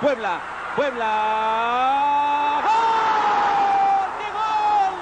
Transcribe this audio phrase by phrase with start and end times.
[0.00, 0.38] Puebla,
[0.76, 2.62] Puebla.
[2.62, 4.10] ¡Gol!
[4.18, 4.94] ¡Qué gol!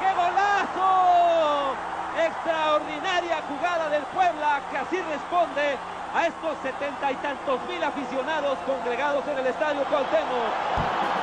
[0.00, 1.76] ¡Qué golazo!
[2.16, 5.76] Extraordinaria jugada del Puebla que así responde
[6.14, 10.52] a estos setenta y tantos mil aficionados congregados en el estadio Cuauhtémoc.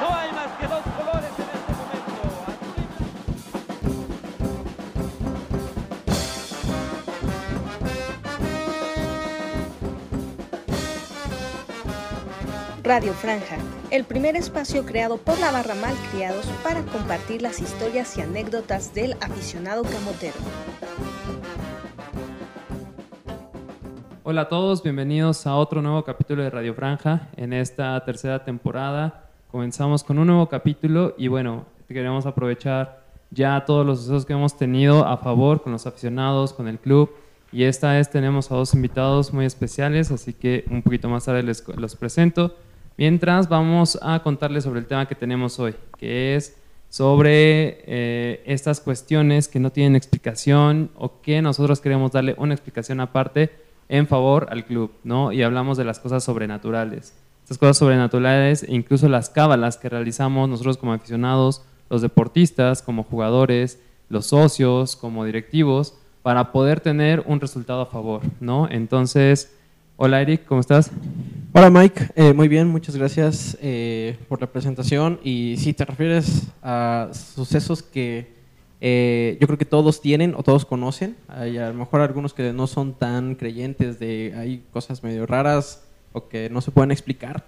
[0.01, 0.83] No hay más que dos
[12.85, 13.57] Radio Franja,
[13.89, 19.13] el primer espacio creado por la barra Malcriados para compartir las historias y anécdotas del
[19.21, 20.35] aficionado camotero.
[24.23, 27.29] Hola a todos, bienvenidos a otro nuevo capítulo de Radio Franja.
[27.37, 33.83] En esta tercera temporada comenzamos con un nuevo capítulo y bueno, queremos aprovechar ya todos
[33.83, 37.09] los sucesos que hemos tenido a favor con los aficionados, con el club.
[37.51, 41.41] Y esta vez tenemos a dos invitados muy especiales, así que un poquito más tarde
[41.41, 42.53] les los presento.
[42.97, 46.57] Mientras vamos a contarles sobre el tema que tenemos hoy, que es
[46.89, 53.01] sobre eh, estas cuestiones que no tienen explicación o que nosotros queremos darle una explicación
[53.01, 53.51] aparte
[53.89, 55.33] en favor al club, ¿no?
[55.33, 57.13] Y hablamos de las cosas sobrenaturales.
[57.43, 63.03] Estas cosas sobrenaturales e incluso las cábalas que realizamos nosotros como aficionados, los deportistas, como
[63.03, 68.69] jugadores, los socios, como directivos, para poder tener un resultado a favor, ¿no?
[68.71, 69.54] Entonces,
[69.97, 70.91] hola Eric, ¿cómo estás?
[71.53, 75.19] Hola Mike, eh, muy bien, muchas gracias eh, por la presentación.
[75.23, 78.33] Y si te refieres a sucesos que
[78.81, 82.51] eh, yo creo que todos tienen o todos conocen, hay a lo mejor algunos que
[82.51, 87.45] no son tan creyentes de hay cosas medio raras o que no se pueden explicar,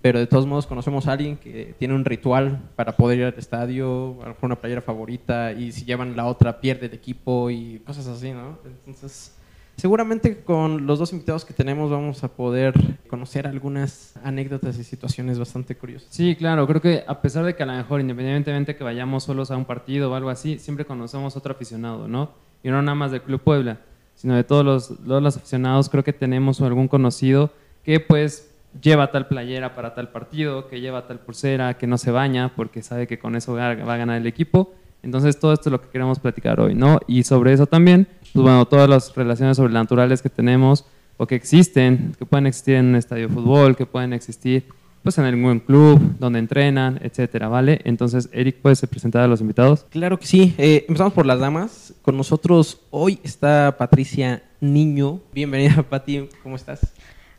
[0.00, 3.34] pero de todos modos conocemos a alguien que tiene un ritual para poder ir al
[3.34, 7.50] estadio, a lo mejor una playera favorita y si llevan la otra pierde de equipo
[7.50, 8.58] y cosas así, ¿no?
[8.86, 9.34] Entonces
[9.80, 12.74] Seguramente con los dos invitados que tenemos vamos a poder
[13.08, 16.10] conocer algunas anécdotas y situaciones bastante curiosas.
[16.10, 19.50] Sí, claro, creo que a pesar de que a lo mejor independientemente que vayamos solos
[19.50, 22.32] a un partido o algo así, siempre conocemos otro aficionado, ¿no?
[22.62, 23.80] Y no nada más del Club Puebla,
[24.16, 27.50] sino de todos los, todos los aficionados, creo que tenemos algún conocido
[27.82, 32.10] que pues lleva tal playera para tal partido, que lleva tal pulsera, que no se
[32.10, 34.74] baña porque sabe que con eso va a ganar el equipo.
[35.02, 37.00] Entonces todo esto es lo que queremos platicar hoy, ¿no?
[37.06, 40.84] Y sobre eso también pues bueno, todas las relaciones sobrenaturales que tenemos
[41.16, 44.64] o que existen, que pueden existir en un estadio de fútbol, que pueden existir
[45.02, 47.80] pues en algún club donde entrenan, etcétera, ¿vale?
[47.84, 49.86] Entonces, Eric, ¿puedes presentar a los invitados?
[49.90, 50.54] Claro que sí.
[50.58, 51.94] Eh, empezamos por las damas.
[52.02, 55.20] Con nosotros hoy está Patricia Niño.
[55.32, 56.28] Bienvenida, Pati.
[56.42, 56.80] ¿Cómo estás?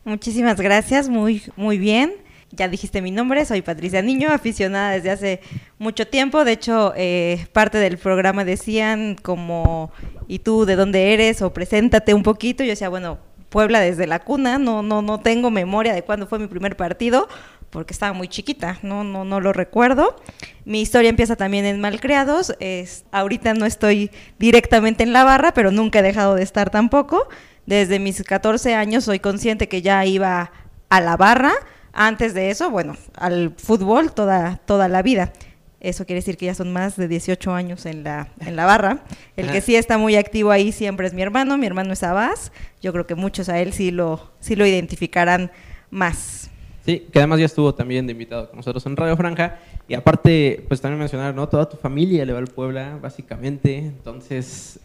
[0.03, 1.07] Muchísimas gracias.
[1.07, 2.13] Muy, muy bien
[2.51, 5.41] ya dijiste mi nombre, soy Patricia Niño, aficionada desde hace
[5.79, 6.43] mucho tiempo.
[6.43, 9.91] De hecho, eh, parte del programa decían como,
[10.27, 11.41] ¿y tú de dónde eres?
[11.41, 12.63] O preséntate un poquito.
[12.63, 13.19] Yo decía, bueno,
[13.49, 17.27] Puebla desde la cuna, no, no, no tengo memoria de cuándo fue mi primer partido,
[17.69, 20.15] porque estaba muy chiquita, no, no, no lo recuerdo.
[20.63, 22.55] Mi historia empieza también en Malcriados.
[22.59, 27.27] Es, ahorita no estoy directamente en la barra, pero nunca he dejado de estar tampoco.
[27.65, 30.51] Desde mis 14 años soy consciente que ya iba
[30.89, 31.53] a la barra
[31.93, 35.33] antes de eso, bueno, al fútbol toda, toda la vida.
[35.81, 39.03] Eso quiere decir que ya son más de 18 años en la, en la barra.
[39.35, 41.57] El que sí está muy activo ahí siempre es mi hermano.
[41.57, 42.51] Mi hermano es Abbas.
[42.83, 45.51] Yo creo que muchos a él sí lo, sí lo identificarán
[45.89, 46.51] más.
[46.85, 49.57] Sí, que además ya estuvo también de invitado con nosotros en Radio Franja.
[49.87, 51.49] Y aparte, pues también mencionar, ¿no?
[51.49, 53.77] Toda tu familia le va al Puebla, básicamente.
[53.77, 54.79] Entonces,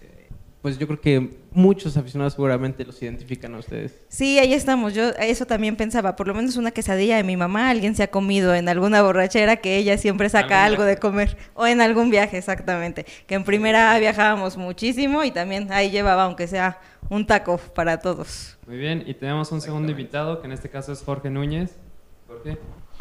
[0.67, 4.03] pues yo creo que muchos aficionados seguramente los identifican a ustedes.
[4.09, 4.95] Sí, ahí estamos.
[4.95, 6.17] Yo eso también pensaba.
[6.17, 9.59] Por lo menos una quesadilla de mi mamá, alguien se ha comido en alguna borrachera
[9.59, 11.37] que ella siempre saca algo de comer.
[11.55, 13.07] O en algún viaje, exactamente.
[13.29, 18.59] Que en primera viajábamos muchísimo y también ahí llevaba, aunque sea un taco para todos.
[18.67, 21.77] Muy bien, y tenemos un segundo invitado, que en este caso es Jorge Núñez.
[22.27, 22.59] Jorge.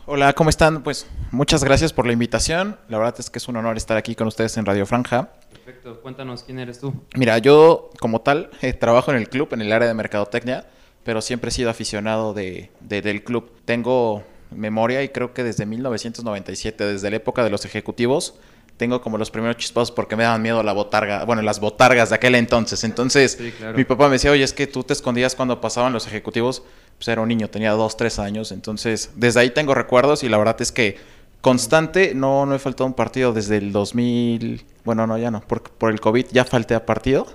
[0.07, 0.83] Hola, ¿cómo están?
[0.83, 2.77] Pues muchas gracias por la invitación.
[2.89, 5.29] La verdad es que es un honor estar aquí con ustedes en Radio Franja.
[5.51, 6.93] Perfecto, cuéntanos quién eres tú.
[7.16, 10.67] Mira, yo como tal eh, trabajo en el club, en el área de mercadotecnia,
[11.03, 13.49] pero siempre he sido aficionado de, del club.
[13.66, 18.35] Tengo memoria y creo que desde 1997, desde la época de los ejecutivos,
[18.78, 22.16] tengo como los primeros chispazos porque me daban miedo la botarga, bueno, las botargas de
[22.16, 22.84] aquel entonces.
[22.84, 23.40] Entonces,
[23.75, 26.61] mi papá me decía, oye, es que tú te escondías cuando pasaban los ejecutivos.
[26.97, 28.51] Pues era un niño, tenía dos, tres años.
[28.51, 30.97] Entonces, desde ahí tengo recuerdos y la verdad es que
[31.41, 35.41] constante, no, no he faltado un partido desde el 2000 bueno, no, ya no.
[35.41, 37.27] Por, por el COVID ya falté a partido,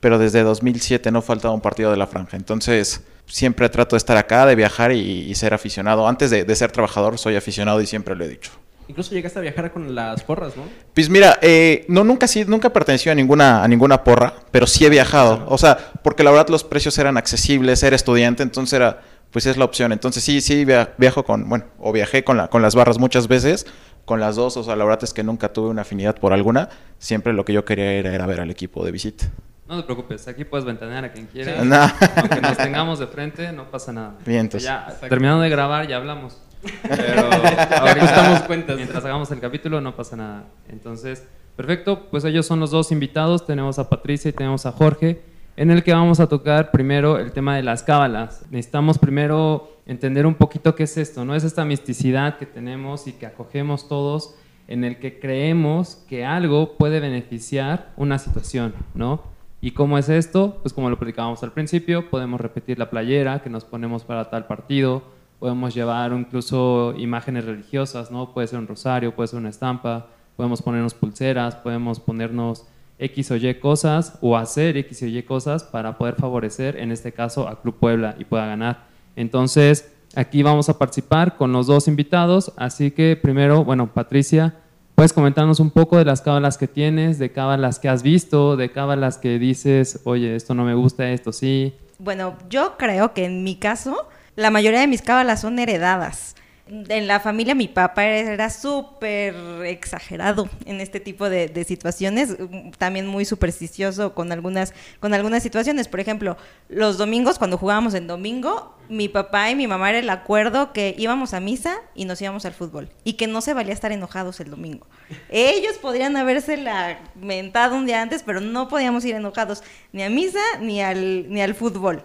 [0.00, 2.36] pero desde 2007 no faltaba un partido de la franja.
[2.36, 6.08] Entonces, siempre trato de estar acá, de viajar y, ser aficionado.
[6.08, 8.50] Antes de, ser trabajador, soy aficionado y siempre lo he dicho.
[8.88, 10.64] Incluso llegaste a viajar con las porras, ¿no?
[10.94, 14.84] Pues mira, eh, no, nunca sí, nunca perteneció a ninguna, a ninguna porra, pero sí
[14.84, 15.46] he viajado.
[15.48, 19.00] O sea, porque la verdad los precios eran accesibles, era estudiante, entonces era
[19.34, 19.90] pues es la opción.
[19.90, 23.66] Entonces sí, sí viajo con, bueno, o viajé con, la, con las barras muchas veces,
[24.04, 26.68] con las dos, o sea, la verdad es que nunca tuve una afinidad por alguna,
[26.98, 29.24] siempre lo que yo quería era, era ver al equipo de visita.
[29.66, 31.58] No te preocupes, aquí puedes ventanear a quien quiera.
[32.16, 34.14] Aunque nos tengamos de frente, no pasa nada.
[34.24, 34.68] Bien, entonces.
[34.68, 36.38] Ya, terminando de grabar, ya hablamos.
[36.82, 38.76] Pero ahorita, cuentas.
[38.76, 40.44] mientras hagamos el capítulo, no pasa nada.
[40.68, 41.26] Entonces,
[41.56, 43.46] perfecto, pues ellos son los dos invitados.
[43.46, 45.22] Tenemos a Patricia y tenemos a Jorge
[45.56, 48.44] en el que vamos a tocar primero el tema de las cábalas.
[48.50, 51.34] Necesitamos primero entender un poquito qué es esto, ¿no?
[51.34, 54.34] Es esta misticidad que tenemos y que acogemos todos
[54.66, 59.22] en el que creemos que algo puede beneficiar una situación, ¿no?
[59.60, 60.58] ¿Y cómo es esto?
[60.62, 64.46] Pues como lo platicábamos al principio, podemos repetir la playera que nos ponemos para tal
[64.46, 65.02] partido,
[65.38, 68.32] podemos llevar incluso imágenes religiosas, ¿no?
[68.32, 72.66] Puede ser un rosario, puede ser una estampa, podemos ponernos pulseras, podemos ponernos
[72.98, 77.12] X o Y cosas o hacer X o Y cosas para poder favorecer, en este
[77.12, 78.86] caso, a Club Puebla y pueda ganar.
[79.16, 84.54] Entonces, aquí vamos a participar con los dos invitados, así que primero, bueno, Patricia,
[84.94, 88.70] puedes comentarnos un poco de las cábalas que tienes, de cábalas que has visto, de
[88.70, 91.74] cábalas que dices, oye, esto no me gusta, esto sí.
[91.98, 96.34] Bueno, yo creo que en mi caso, la mayoría de mis cábalas son heredadas
[96.66, 99.34] en la familia mi papá era súper
[99.66, 102.36] exagerado en este tipo de, situaciones,
[102.78, 105.88] también muy supersticioso con algunas, con algunas situaciones.
[105.88, 106.38] Por ejemplo,
[106.68, 110.94] los domingos, cuando jugábamos en domingo, mi papá y mi mamá era el acuerdo que
[110.98, 114.40] íbamos a misa y nos íbamos al fútbol y que no se valía estar enojados
[114.40, 114.86] el domingo.
[115.28, 120.40] Ellos podrían haberse lamentado un día antes, pero no podíamos ir enojados ni a misa
[120.60, 122.02] ni al, ni al fútbol.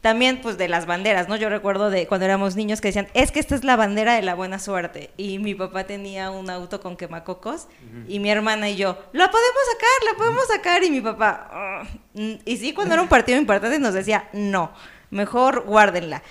[0.00, 1.36] También, pues, de las banderas, ¿no?
[1.36, 4.22] Yo recuerdo de cuando éramos niños que decían, es que esta es la bandera de
[4.22, 5.10] la buena suerte.
[5.16, 7.68] Y mi papá tenía un auto con quemacocos
[8.08, 10.84] y mi hermana y yo, la podemos sacar, la podemos sacar.
[10.84, 14.72] Y mi papá, y sí, cuando era un partido importante nos decía, no,
[15.10, 16.22] mejor guárdenla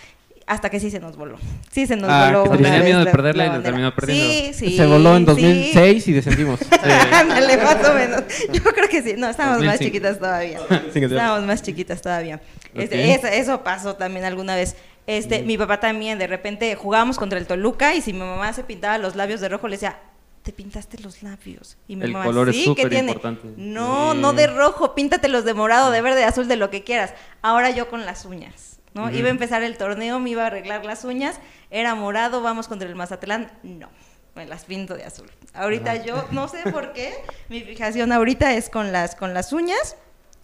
[0.50, 1.38] hasta que sí se nos voló.
[1.70, 2.58] Sí se nos ah, voló.
[2.58, 4.34] tenía miedo de perderla y la terminó perdiendo.
[4.34, 4.78] Sí, sí.
[4.78, 6.60] Se voló en 2006 y descendimos.
[7.14, 8.24] Ándale, más o menos.
[8.52, 9.14] Yo creo que sí.
[9.16, 10.60] No, estábamos más chiquitas todavía.
[10.96, 12.42] estábamos más chiquitas todavía.
[12.74, 14.76] Este, eso, pasó también alguna vez.
[15.06, 18.64] Este, mi papá también, de repente jugábamos contra el Toluca y si mi mamá se
[18.64, 20.00] pintaba los labios de rojo, le decía,
[20.42, 21.78] te pintaste los labios.
[21.88, 23.50] Y mi el mamá, color sí, es súper importante.
[23.56, 27.14] No, no de rojo, píntatelos de morado, de verde, de azul, de lo que quieras.
[27.44, 28.69] Ahora yo con las uñas.
[28.94, 29.12] ¿No?
[29.12, 31.40] Iba a empezar el torneo, me iba a arreglar las uñas,
[31.70, 33.90] era morado, vamos contra el Mazatlán, no,
[34.36, 35.30] me las pinto de azul.
[35.54, 37.14] Ahorita yo, no sé por qué,
[37.50, 39.96] mi fijación ahorita es con las, con las uñas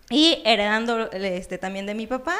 [0.09, 2.35] y heredando este, también de mi papá,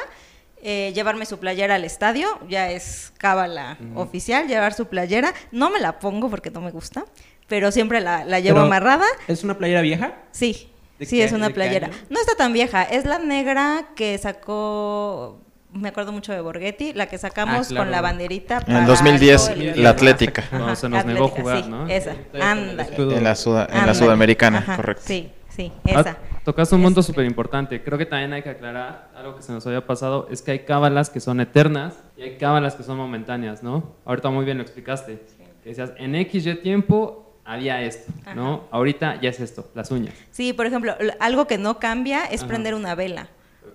[0.62, 5.80] eh, llevarme su playera al estadio, ya es cábala oficial, llevar su playera, no me
[5.80, 7.04] la pongo porque no me gusta,
[7.46, 9.06] pero siempre la, llevo amarrada.
[9.28, 10.14] ¿Es una playera vieja?
[10.32, 10.70] Sí.
[11.00, 11.90] Sí, es una playera.
[12.08, 15.40] No está tan vieja, es la negra que sacó
[15.78, 18.62] me acuerdo mucho de Borghetti, la que sacamos ah, con la banderita.
[18.66, 20.44] en 2010, la Atlética.
[20.48, 21.86] Cuando se nos negó jugar, ¿no?
[21.86, 22.86] Esa, anda.
[22.86, 25.02] En la, en la sudamericana, correcto.
[25.04, 26.18] Sí, sí, ah, esa.
[26.44, 27.82] tocaste un punto súper importante.
[27.82, 30.58] Creo que también hay que aclarar algo que se nos había pasado, es que hay
[30.60, 33.94] cábalas que son eternas y hay cábalas que son momentáneas, ¿no?
[34.04, 35.20] Ahorita muy bien lo explicaste.
[35.62, 38.64] Que decías, en X, Y tiempo había esto, ¿no?
[38.70, 40.14] Ahorita ya es esto, las uñas.
[40.30, 43.28] Sí, por ejemplo, algo que no cambia es prender una vela.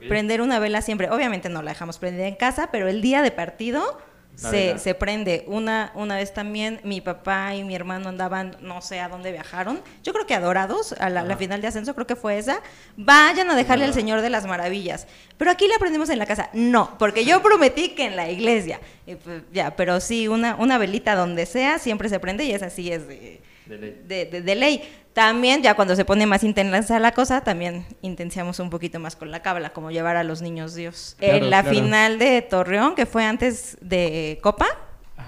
[0.07, 3.31] Prender una vela siempre, obviamente no la dejamos prendida en casa, pero el día de
[3.31, 3.99] partido
[4.35, 5.43] se, se, prende.
[5.47, 9.81] Una, una vez también mi papá y mi hermano andaban, no sé a dónde viajaron,
[10.03, 12.61] yo creo que adorados, a la, final de ascenso, creo que fue esa.
[12.97, 15.07] Vayan a dejarle al Señor de las Maravillas.
[15.37, 16.49] Pero aquí la prendemos en la casa.
[16.53, 18.79] No, porque yo prometí que en la iglesia.
[19.05, 22.91] Pues, ya, pero sí, una, una velita donde sea siempre se prende y esa sí
[22.91, 23.41] es de,
[23.77, 24.83] de, de ley.
[25.13, 29.29] También, ya cuando se pone más intensa la cosa, también intenciamos un poquito más con
[29.29, 31.17] la cábala, como llevar a los niños Dios.
[31.19, 34.67] en la final de Torreón, que fue antes de Copa,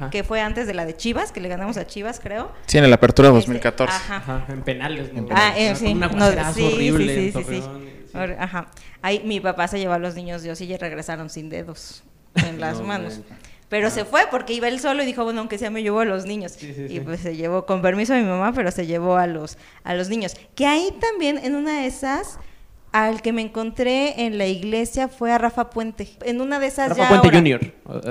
[0.09, 2.51] que fue antes de la de Chivas, que le ganamos a Chivas, creo.
[2.65, 3.93] Sí, en la apertura 2014.
[3.93, 4.45] Este, ajá.
[4.47, 5.11] en penales.
[5.31, 5.87] Ah, eh, sí.
[5.87, 8.67] Una horrible sí, sí, sí, sí, Ajá.
[9.01, 12.03] Ahí mi papá se llevó a los niños Dios y ya regresaron sin dedos
[12.35, 13.19] en las manos.
[13.73, 16.05] Pero se fue porque iba él solo y dijo, bueno, aunque sea me llevó a
[16.05, 16.59] los niños.
[16.61, 19.95] y pues se llevó, con permiso de mi mamá, pero se llevó a los, a
[19.95, 20.35] los niños.
[20.53, 22.37] Que ahí también, en una de esas,
[22.91, 26.07] al que me encontré en la iglesia fue a Rafa Puente.
[26.23, 27.61] En una de esas Rafa Puente Junior.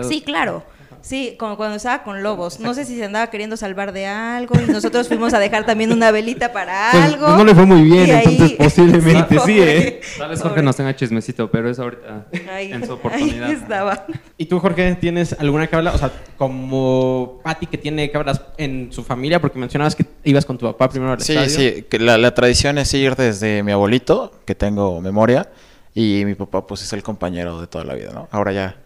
[0.02, 0.64] Sí, claro.
[1.02, 2.60] Sí, como cuando estaba con Lobos.
[2.60, 5.92] No sé si se andaba queriendo salvar de algo y nosotros fuimos a dejar también
[5.92, 7.26] una velita para pues, algo.
[7.26, 10.00] Pues no le fue muy bien, entonces posiblemente sí, ¿eh?
[10.16, 13.48] Tal vez Jorge nos tenga chismecito, pero es ahorita en su oportunidad.
[13.48, 14.06] Ahí estaba.
[14.38, 15.92] ¿Y tú, Jorge, tienes alguna cabra?
[15.92, 20.56] O sea, como Patti que tiene cabras en su familia, porque mencionabas que ibas con
[20.56, 21.50] tu papá primero al sí, estadio.
[21.50, 21.98] Sí, sí.
[21.98, 25.48] La, la tradición es ir desde mi abuelito, que tengo memoria,
[25.94, 28.28] y mi papá pues es el compañero de toda la vida, ¿no?
[28.30, 28.76] Ahora ya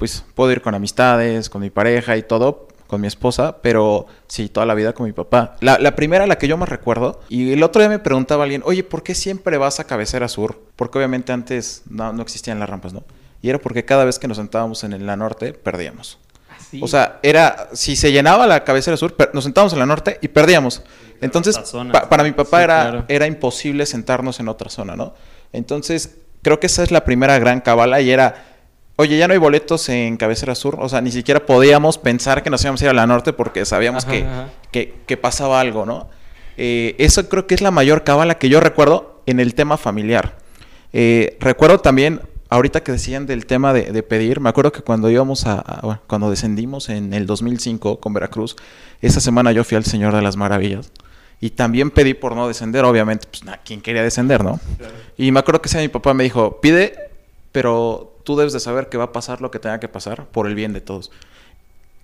[0.00, 4.48] pues puedo ir con amistades, con mi pareja y todo, con mi esposa, pero sí,
[4.48, 5.56] toda la vida con mi papá.
[5.60, 8.62] La, la, primera, la que yo más recuerdo, y el otro día me preguntaba alguien,
[8.64, 10.58] oye, ¿por qué siempre vas a cabecera sur?
[10.74, 13.04] Porque obviamente antes no, no existían las rampas, ¿no?
[13.42, 16.18] Y era porque cada vez que nos sentábamos en la norte, perdíamos.
[16.80, 20.28] O sea, era, si se llenaba la cabecera sur, nos sentábamos en la norte y
[20.28, 20.82] perdíamos.
[21.20, 21.58] Entonces,
[21.92, 23.04] pa para mi papá Sí, era, claro.
[23.08, 25.12] era imposible sentarnos en otra zona, ¿no?
[25.52, 28.49] Entonces, creo que esa es la primera gran cabala y era,
[29.00, 30.76] oye, ya no hay boletos en cabecera sur.
[30.80, 33.64] O sea, ni siquiera podíamos pensar que nos íbamos a ir a la norte porque
[33.64, 34.48] sabíamos Ajá, que, ajá.
[34.70, 36.08] que, que pasaba algo, ¿no?
[36.56, 40.36] Eh, eso creo que es la mayor cábala que yo recuerdo en el tema familiar.
[40.92, 45.08] Eh, recuerdo también, ahorita que decían del tema de, de pedir, me acuerdo que cuando
[45.08, 48.56] íbamos a, a- bueno, cuando descendimos en el 2005 con Veracruz,
[49.00, 50.90] esa semana yo fui al Señor de las Maravillas.
[51.42, 54.60] Y también pedí por no descender, obviamente, pues, na- ¿quién quería descender, no?
[55.16, 56.92] Y me acuerdo que ese mi papá me dijo, pide,
[57.52, 60.46] pero tú debes de saber que va a pasar lo que tenga que pasar por
[60.46, 61.10] el bien de todos.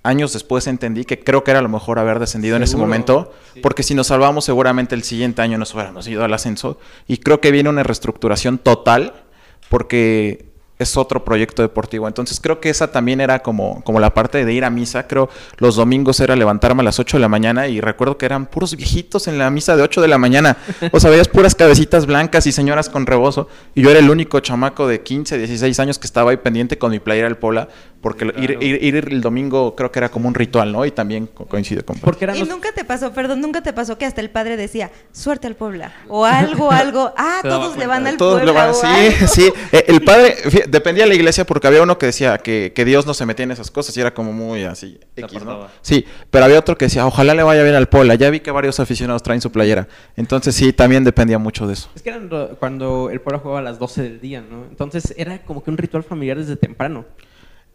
[0.02, 3.60] Años después entendí que creo que era lo mejor haber descendido en ese momento, sí.
[3.60, 6.78] porque si nos salvamos seguramente el siguiente año nos hubiéramos ido al ascenso.
[7.08, 9.24] Y creo que viene una reestructuración total,
[9.68, 12.06] porque es otro proyecto deportivo.
[12.06, 15.06] Entonces creo que esa también era como, como la parte de ir a misa.
[15.06, 15.28] Creo
[15.58, 18.76] los domingos era levantarme a las 8 de la mañana y recuerdo que eran puros
[18.76, 20.56] viejitos en la misa de 8 de la mañana.
[20.92, 23.48] O sea, veías puras cabecitas blancas y señoras con rebozo.
[23.74, 26.90] Y yo era el único chamaco de 15, 16 años que estaba ahí pendiente con
[26.90, 27.68] mi playera del Pola,
[28.06, 28.40] porque Claro.
[28.40, 30.86] ir, ir, ir el domingo creo que era como un ritual, ¿no?
[30.86, 31.98] Y también co- coincide con...
[31.98, 34.92] Porque Y los- nunca te pasó, perdón, nunca te pasó que hasta el padre decía,
[35.10, 35.92] suerte al Puebla.
[36.08, 37.12] O algo, algo.
[37.16, 38.52] Ah, todos le van al Todos Puebla.
[38.52, 38.86] lo van- sí,
[39.16, 39.26] algo.
[39.26, 39.52] sí.
[39.72, 40.36] Eh, El padre,
[40.68, 43.42] dependía de la iglesia porque había uno que decía que, que Dios no se metía
[43.42, 45.00] en esas cosas y era como muy así.
[45.16, 45.66] X, ¿no?
[45.82, 48.14] Sí, pero había otro que decía, ojalá le vaya bien al Pola.
[48.14, 49.88] Ya vi que varios aficionados traen su playera.
[50.16, 51.90] Entonces sí, también dependía mucho de eso.
[51.96, 54.64] Es que eran cuando el pueblo jugaba a las 12 del día, ¿no?
[54.70, 57.04] Entonces era como que un ritual familiar desde temprano.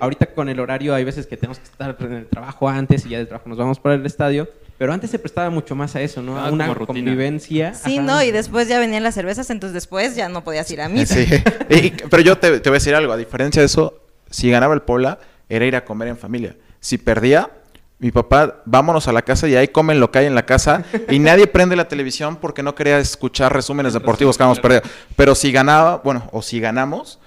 [0.02, 3.10] Ahorita con el horario hay veces que tenemos que estar en el trabajo antes y
[3.10, 6.02] ya del trabajo nos vamos para el estadio, pero antes se prestaba mucho más a
[6.02, 6.40] eso, ¿no?
[6.40, 7.76] Ah, a una convivencia.
[7.76, 8.06] Sí, Ajá.
[8.08, 11.14] no, y después ya venían las cervezas, entonces después ya no podías ir a misa.
[11.14, 11.28] Sí.
[11.70, 13.14] Y- pero yo te, te voy a decir algo.
[13.14, 16.56] A diferencia de eso, si ganaba el Pola, era ir a comer en familia.
[16.80, 17.52] Si perdía,
[18.00, 20.84] mi papá, vámonos a la casa y ahí comen lo que hay en la casa.
[21.12, 24.82] Y nadie prende la televisión porque no quería escuchar resúmenes deportivos que habíamos perdido.
[25.16, 27.20] Pero si ganaba, bueno, o si ganamos,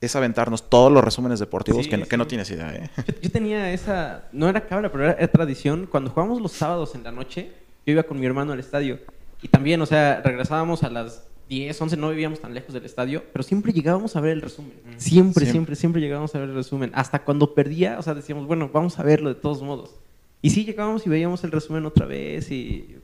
[0.00, 2.28] es aventarnos todos los resúmenes deportivos Sí, que, no- que no sí.
[2.30, 2.90] tienes idea, ¿eh?
[3.06, 5.86] Yo, yo tenía esa, no era cabra, pero era, era tradición.
[5.90, 7.52] Cuando jugábamos los sábados en la noche,
[7.86, 8.98] yo iba con mi hermano al estadio.
[9.42, 13.24] Y también, o sea, regresábamos a las 10, 11, no vivíamos tan lejos del estadio,
[13.32, 14.72] pero siempre llegábamos a ver el resumen.
[14.96, 15.46] Siempre, Siempre.
[15.46, 16.90] siempre, siempre llegábamos a ver el resumen.
[16.94, 19.96] Hasta cuando perdía, o sea, decíamos, bueno, vamos a verlo de todos modos.
[20.42, 22.96] Y sí, llegábamos y veíamos el resumen otra vez y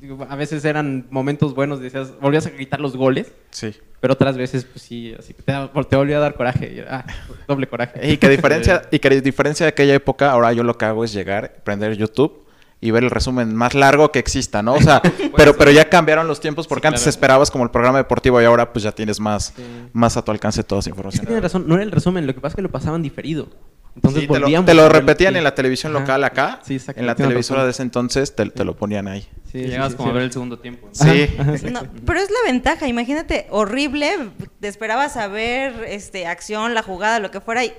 [0.00, 3.74] digo, a veces eran momentos buenos, decías, volvías a gritar los goles, Sí.
[4.00, 5.52] pero otras veces, pues sí, así que te,
[5.88, 6.72] te volvía a dar coraje.
[6.74, 7.12] y era, ah,
[7.46, 8.10] doble coraje.
[8.10, 11.12] Y que diferencia, y que diferencia de aquella época, ahora yo lo que hago es
[11.12, 12.46] llegar, prender YouTube
[12.82, 14.72] y ver el resumen más largo que exista, ¿no?
[14.74, 15.02] O sea,
[15.36, 17.10] pero, pero ya cambiaron los tiempos porque Sí, antes claro.
[17.10, 19.62] esperabas como el programa deportivo y ahora pues ya tienes más, Sí.
[19.92, 21.26] más a tu alcance toda esa información.
[21.26, 23.48] tienes razón, no era el resumen, lo que pasa es que lo pasaban diferido.
[23.96, 26.00] Entonces Sí, te, lo, te repetían en la televisión Ajá.
[26.00, 29.26] local acá, Sí, en la televisora de ese entonces te, te lo ponían ahí.
[29.50, 30.10] Sí, sí, como sí.
[30.10, 30.88] a ver el segundo tiempo.
[30.88, 30.94] ¿no?
[30.94, 31.28] Sí.
[31.70, 34.30] No, pero es la ventaja, imagínate, horrible,
[34.60, 37.72] te esperabas a ver este, acción, la jugada, lo que fuera, y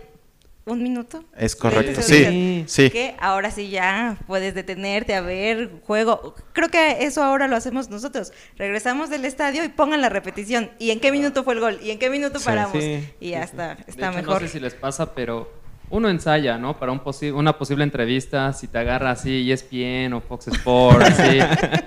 [0.66, 1.24] un minuto.
[1.36, 2.90] Es correcto, Sí, sí.
[2.90, 6.36] Que ahora sí ya puedes detenerte a ver juego.
[6.54, 8.32] Creo que eso ahora lo hacemos nosotros.
[8.58, 10.70] Regresamos del estadio y pongan la repetición.
[10.78, 11.80] ¿Y en qué minuto fue el gol?
[11.82, 12.78] ¿Y en qué minuto paramos?
[12.82, 14.42] Sí, y ya está, De está hecho, mejor.
[14.42, 15.52] No sé si les pasa, pero
[15.92, 16.78] uno ensaya, ¿no?
[16.78, 21.38] Para un posi- una posible entrevista, si te agarra así ESPN o Fox Sports, así,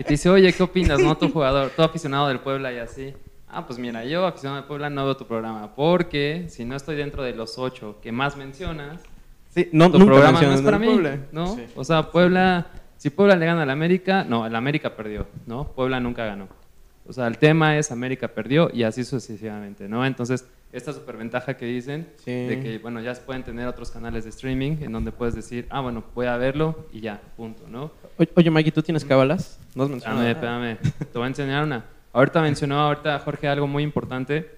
[0.01, 1.17] y te dice, oye, ¿qué opinas, no?
[1.17, 3.13] Tu jugador, tu aficionado del Puebla y así.
[3.49, 6.97] Ah, pues mira, yo, aficionado del Puebla, no veo tu programa, porque si no estoy
[6.97, 9.01] dentro de los ocho que más mencionas,
[9.51, 11.19] Sí, no, tu nunca programa no es para mí, Puebla.
[11.31, 11.55] ¿no?
[11.55, 11.65] Sí.
[11.77, 15.69] O sea, Puebla, si Puebla le gana al América, no, el América perdió, ¿no?
[15.69, 16.49] Puebla nunca ganó.
[17.07, 20.05] O sea, el tema es América perdió y así sucesivamente, ¿no?
[20.07, 22.31] Entonces, esta superventaja que dicen Sí.
[22.33, 25.81] de que, bueno, ya pueden tener otros canales de streaming en donde puedes decir, ah,
[25.81, 27.91] bueno, voy a verlo y ya, punto, ¿no?
[28.35, 29.59] Oye, Mikey, ¿tú tienes cábalas?
[29.75, 30.95] No has mencionado Espérame, espérame.
[31.13, 31.85] Te voy a enseñar una.
[32.13, 34.51] Ahorita mencionó ahorita Jorge algo muy importante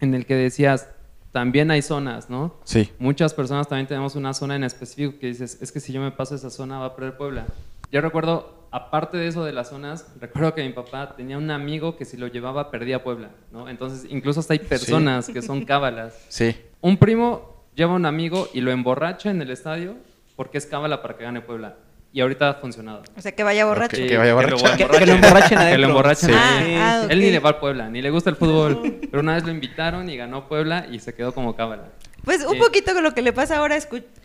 [0.00, 0.88] en el que decías,
[1.32, 2.56] también hay zonas, ¿no?
[2.64, 2.90] Sí.
[2.98, 6.10] Muchas personas también tenemos una zona en específico que dices, es que si yo me
[6.10, 7.46] paso esa zona va a perder Puebla.
[7.92, 11.96] Yo recuerdo, aparte de eso de las zonas, recuerdo que mi papá tenía un amigo
[11.96, 13.68] que si lo llevaba perdía Puebla, ¿no?
[13.68, 16.24] Entonces, incluso hasta hay personas que son cábalas.
[16.28, 16.54] Sí.
[16.80, 19.96] Un primo lleva a un amigo y lo emborracha en el estadio
[20.36, 21.76] porque es cábala para que gane Puebla.
[22.12, 23.02] Y ahorita ha funcionado.
[23.16, 23.96] O sea, que vaya borracho.
[23.96, 24.56] Que vaya borracho.
[24.66, 25.80] lo Que- que lo emborrachen Que adentro.
[25.82, 26.30] lo emborrachen.
[26.34, 28.98] Ah, ah, Él ni le va al Puebla, ni le gusta el fútbol.
[29.10, 31.84] Pero una vez lo invitaron y ganó Puebla y se quedó como cábala.
[32.24, 32.58] Pues un Sí.
[32.58, 33.78] poquito con lo que le pasa ahora,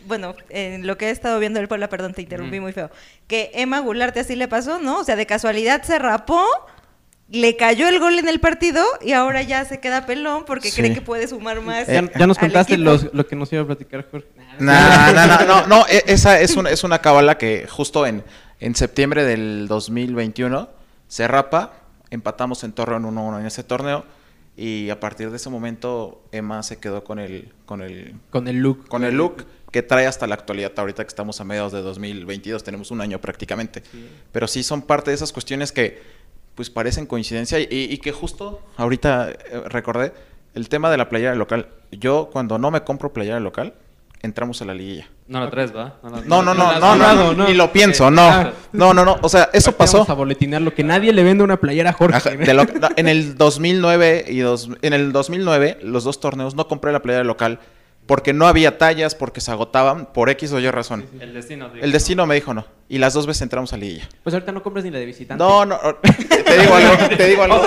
[0.06, 2.90] bueno, en lo que he estado viendo del Puebla, perdón, te interrumpí muy feo,
[3.26, 4.98] que Emma Gularte así le pasó, ¿no?
[5.00, 6.44] O sea, de casualidad se rapó,
[7.28, 10.80] le cayó el gol en el partido y ahora ya se queda pelón porque Sí.
[10.80, 11.86] cree que puede sumar más.
[11.88, 14.28] Ya, ya nos al contaste los- lo que nos iba a platicar, Jorge.
[14.60, 14.72] No,
[15.12, 18.22] no, no, no, no, e- esa es una, es una cábala que justo en,
[18.60, 20.68] en septiembre del 2021
[21.08, 21.72] se rapa,
[22.10, 24.04] empatamos en Torreón 1-1 en ese torneo
[24.56, 28.56] y a partir de ese momento Emma se quedó con el, con el, Con el
[28.56, 28.88] look.
[28.88, 32.64] con el look que trae hasta la actualidad, ahorita que estamos a mediados de 2022,
[32.64, 33.82] tenemos un año prácticamente.
[34.32, 36.00] Pero sí son parte de esas cuestiones que
[36.54, 39.36] pues parecen coincidencia y, y que justo ahorita eh,
[39.66, 40.14] recordé
[40.54, 41.68] el tema de la playera local.
[41.92, 43.74] Yo cuando no me compro playera local,
[44.22, 45.08] entramos a la liguilla.
[45.28, 45.96] No la traes, ¿va?
[46.02, 48.22] la- No, no, no, no, no, no, ni lo pienso, no.
[48.22, 48.52] Ah.
[48.72, 51.42] No, no, no, o sea, eso Vamos a pasó boletinar lo que nadie le vende
[51.44, 52.36] una playera a Jorge.
[52.54, 52.64] No,
[52.96, 57.24] en el 2009 y dos- en el 2009 los dos torneos no compré la playera
[57.24, 57.58] local
[58.06, 61.04] porque no había tallas, porque se agotaban por X o Y razón.
[61.18, 61.70] El destino.
[61.80, 62.64] El destino me dijo no.
[62.88, 64.08] Y las dos veces entramos a liguilla.
[64.22, 65.42] Pues ahorita no compras ni la de visitante.
[65.42, 65.76] No, no,
[66.44, 67.66] te digo algo, te digo algo.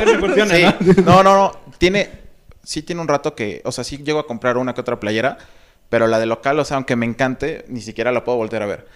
[1.03, 2.09] No, no, no, tiene,
[2.63, 5.37] sí tiene un rato que, o sea, sí llego a comprar una que otra playera,
[5.89, 8.67] pero la de local, o sea, aunque me encante, ni siquiera la puedo volver a
[8.67, 8.87] ver.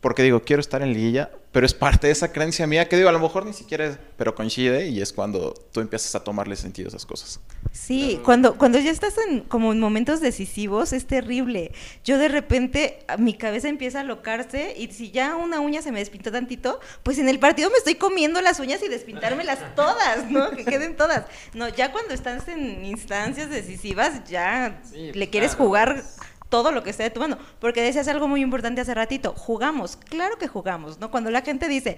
[0.00, 3.10] Porque digo, quiero estar en liguilla, pero es parte de esa creencia mía que digo,
[3.10, 6.56] a lo mejor ni siquiera es, pero coincide y es cuando tú empiezas a tomarle
[6.56, 7.40] sentido a esas cosas.
[7.72, 11.72] Sí, cuando, cuando ya estás en como en momentos decisivos es terrible.
[12.02, 15.98] Yo de repente mi cabeza empieza a alocarse y si ya una uña se me
[15.98, 20.50] despintó tantito, pues en el partido me estoy comiendo las uñas y despintármelas todas, ¿no?
[20.52, 21.26] Que queden todas.
[21.52, 25.64] No, ya cuando estás en instancias decisivas ya Sí, le quieres claro.
[25.66, 26.04] jugar
[26.50, 27.38] todo lo que esté de tu mano.
[27.60, 31.10] Porque decías algo muy importante hace ratito, jugamos, claro que jugamos, ¿no?
[31.10, 31.96] Cuando la gente dice,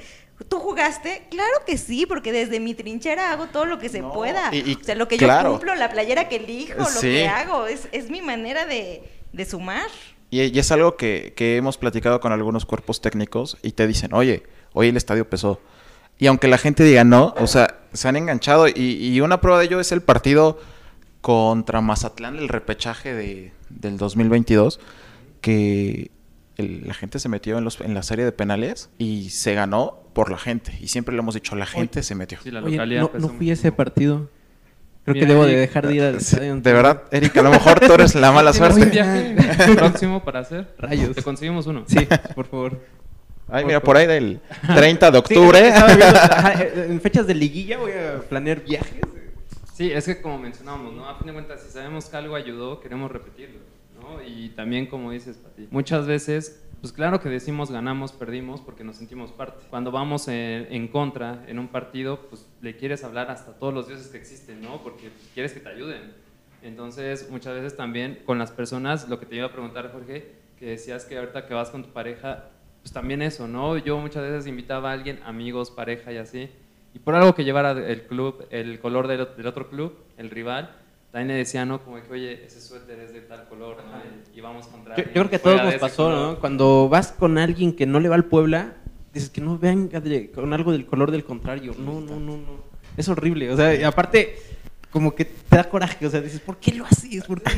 [0.49, 1.27] ¿tú jugaste?
[1.31, 4.51] Claro que sí, porque desde mi trinchera hago todo lo que se No, pueda.
[4.55, 5.49] y- y o sea, lo que claro.
[5.49, 9.45] yo cumplo, la playera que elijo, lo que hago, es, es mi manera de, de
[9.45, 9.87] sumar.
[10.31, 14.15] Y, y es algo que, que hemos platicado con algunos cuerpos técnicos y te dicen,
[14.15, 15.61] oye, hoy el estadio pesó.
[16.19, 18.69] Y aunque la gente diga no, o sea, se han enganchado.
[18.69, 20.61] Y, y una prueba de ello es el partido
[21.21, 24.81] contra Mazatlán, el repechaje de, del 2022,
[25.41, 26.11] que
[26.57, 29.99] el- la gente se metió en, los, en la serie de penales y se ganó
[30.13, 30.77] por la gente.
[30.81, 32.39] Y siempre lo hemos dicho, la gente se metió.
[32.43, 34.29] Sí, la Oye, no, no fui a ese partido.
[35.05, 36.55] Creo Mira, que debo de dejar de ir al estadio.
[36.61, 38.91] de verdad, Erika, a lo mejor tú eres la mala ¿Tienes un suerte.
[38.93, 40.73] viaje próximo para hacer?
[40.79, 41.17] Rayos.
[41.17, 41.83] Te conseguimos uno.
[41.89, 42.07] Sí,
[42.37, 42.81] por favor.
[43.49, 44.41] Ay, mira, por ahí del
[44.77, 45.61] 30 de octubre.
[45.61, 49.01] viendo, ajá, eh, en fechas de liguilla voy a planear viajes.
[49.75, 51.09] Sí, es que como mencionamos, ¿no?
[51.09, 53.59] A fin de cuentas, si sabemos que algo ayudó, queremos repetirlo,
[54.27, 58.97] Y también, como dices, Pati, muchas veces, pues claro que decimos ganamos, perdimos, porque nos
[58.97, 59.65] sentimos parte.
[59.71, 63.89] Cuando vamos en, en contra en un partido, pues le quieres hablar hasta todos los
[63.89, 64.83] dioses que existen, ¿no?
[64.83, 66.13] Porque quieres que te ayuden.
[66.63, 70.67] Entonces, muchas veces también con las personas, lo que te iba a preguntar, Jorge, que
[70.67, 72.51] decías que ahorita que vas con tu pareja,
[72.83, 73.77] pues también eso, ¿no?
[73.79, 76.51] Yo muchas veces invitaba a alguien, amigos, pareja y así,
[76.95, 80.77] y por algo que llevara el club, el color del otro club, el rival,
[81.13, 81.81] también le decía, ¿no?
[81.85, 83.93] Como que, oye, ese suéter es de tal color, ¿no?
[84.35, 86.33] Y vamos contra Yo, yo creo que a todos nos pasó, color.
[86.35, 86.41] ¿no?
[86.41, 88.73] Cuando vas con alguien que no le va al Puebla,
[89.13, 91.75] dices que no venga de- con algo del color del contrario.
[91.79, 92.73] No, no, no, no.
[92.97, 93.51] Es horrible.
[93.53, 94.37] O sea, y aparte,
[94.91, 96.07] como que te da coraje.
[96.07, 97.25] O sea, dices, ¿por qué lo haces?
[97.25, 97.51] ¿Por qué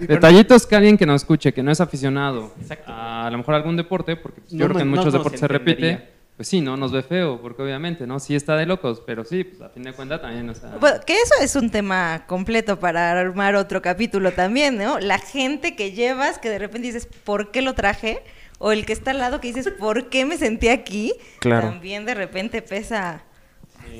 [0.00, 0.06] no?
[0.06, 2.90] Detallitos que alguien que nos escuche, que no es aficionado Exacto.
[2.92, 5.12] a, a lo mejor algún deporte, porque pues, yo No creo que en no muchos
[5.12, 6.08] deportes se repite,
[6.38, 6.76] pues sí, ¿no?
[6.76, 8.20] Nos ve feo, porque obviamente, ¿no?
[8.20, 10.76] Sí está de locos, pero sí, pues a fin de cuentas también, o sea...
[10.78, 15.00] Bueno, que eso es un tema completo para armar otro capítulo también, ¿no?
[15.00, 18.22] La gente que llevas que de repente dices, ¿por qué lo traje?
[18.60, 21.12] O el que está al lado que dices, ¿por qué me sentí aquí?
[21.40, 21.70] Claro.
[21.70, 23.24] También de repente pesa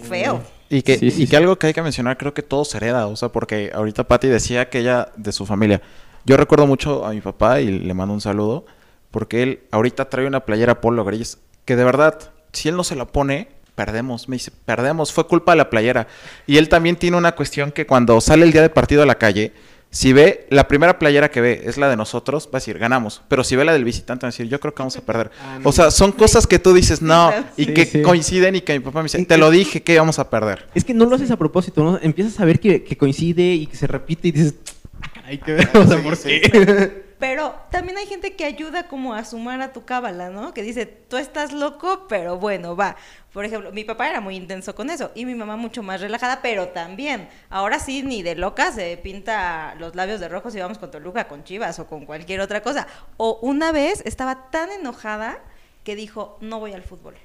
[0.05, 0.41] feo.
[0.69, 1.31] Y que, Sí, sí, y sí.
[1.31, 4.07] que algo que hay que mencionar, creo que todo se hereda, o sea, porque ahorita
[4.07, 5.83] Patti decía que ella de su familia.
[6.25, 8.65] Yo recuerdo mucho a mi papá y le mando un saludo,
[9.11, 12.19] porque él ahorita trae una playera polo gris, que de verdad,
[12.55, 14.27] si él no se la pone, perdemos.
[14.27, 16.07] Me dice, perdemos, fue culpa de la playera.
[16.47, 19.17] Y él también tiene una cuestión que cuando sale el día de partido a la
[19.17, 19.53] calle,
[19.91, 23.21] si ve la primera playera que ve es la de nosotros, va a decir, ganamos.
[23.29, 25.31] Pero si ve la del visitante, va a decir, yo creo que vamos a perder.
[25.43, 25.59] Ah.
[25.63, 28.01] O sea, son cosas que tú dices, no, y Sí, que sí.
[28.01, 30.69] coinciden y que mi papá me dice, te lo dije que íbamos a perder.
[30.75, 31.99] Es que no lo haces a propósito, ¿no?
[32.01, 34.55] Empiezas a ver que, que coincide y que se repite y dices,
[35.03, 35.53] "Ah, caray, ¿qué?
[35.79, 36.41] O sea, Sí, ¿por sí.
[36.41, 37.08] qué?
[37.19, 40.55] Pero también hay gente que ayuda como a sumar a tu cábala, ¿no?
[40.55, 42.97] Que dice, tú estás loco, pero bueno, va.
[43.33, 46.41] Por ejemplo, mi papá era muy intenso con eso y mi mamá mucho más relajada,
[46.43, 47.29] pero también.
[47.51, 51.29] Ahora sí, ni de loca se pinta los labios de rojo si vamos con Toluca,
[51.29, 52.87] con Chivas o con cualquier otra cosa.
[53.17, 55.39] O una vez estaba tan enojada
[55.85, 57.17] que dijo, no voy al fútbol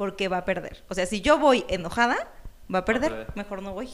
[0.00, 0.82] porque va a perder.
[0.88, 2.16] O sea, si yo voy enojada,
[2.74, 3.90] va a perder, mejor no voy.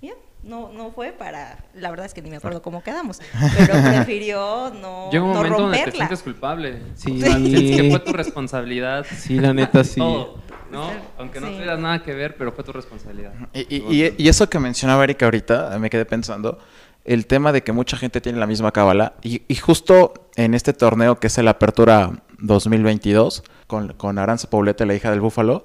[0.00, 3.20] Ya, no, no fue para, la verdad es que ni me acuerdo cómo quedamos,
[3.58, 5.92] pero prefirió no, Llega un no momento donde te romperla.
[6.06, 6.78] sientes culpable.
[6.94, 7.20] Sí.
[7.20, 9.04] Sientes que fue tu responsabilidad.
[9.16, 10.00] Sí, la neta, sí.
[10.00, 10.38] Todo,
[10.72, 10.90] ¿no?
[11.18, 11.54] Aunque no Sí.
[11.54, 13.32] tuvieras nada que ver, pero fue tu responsabilidad.
[13.52, 16.58] Y, y- y- y eso que mencionaba Erika ahorita, me quedé pensando,
[17.04, 20.72] el tema de que mucha gente tiene la misma cábala, y, y justo en este
[20.72, 25.64] torneo que es el Apertura 2022, con, con Aranza Pauleta, la hija del Búfalo,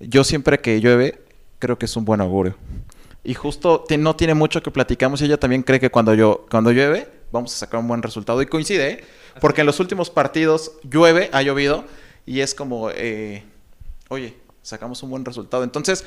[0.00, 1.22] yo siempre que llueve,
[1.58, 2.56] creo que es un buen augurio.
[3.28, 6.72] Y justo no tiene mucho que platicamos y ella también cree que cuando, yo, cuando
[6.72, 8.40] llueve vamos a sacar un buen resultado.
[8.40, 9.04] Y coincide, ¿eh?
[9.38, 11.84] porque en los últimos partidos llueve, ha llovido,
[12.24, 13.44] y es como, eh,
[14.08, 15.62] oye, sacamos un buen resultado.
[15.62, 16.06] Entonces,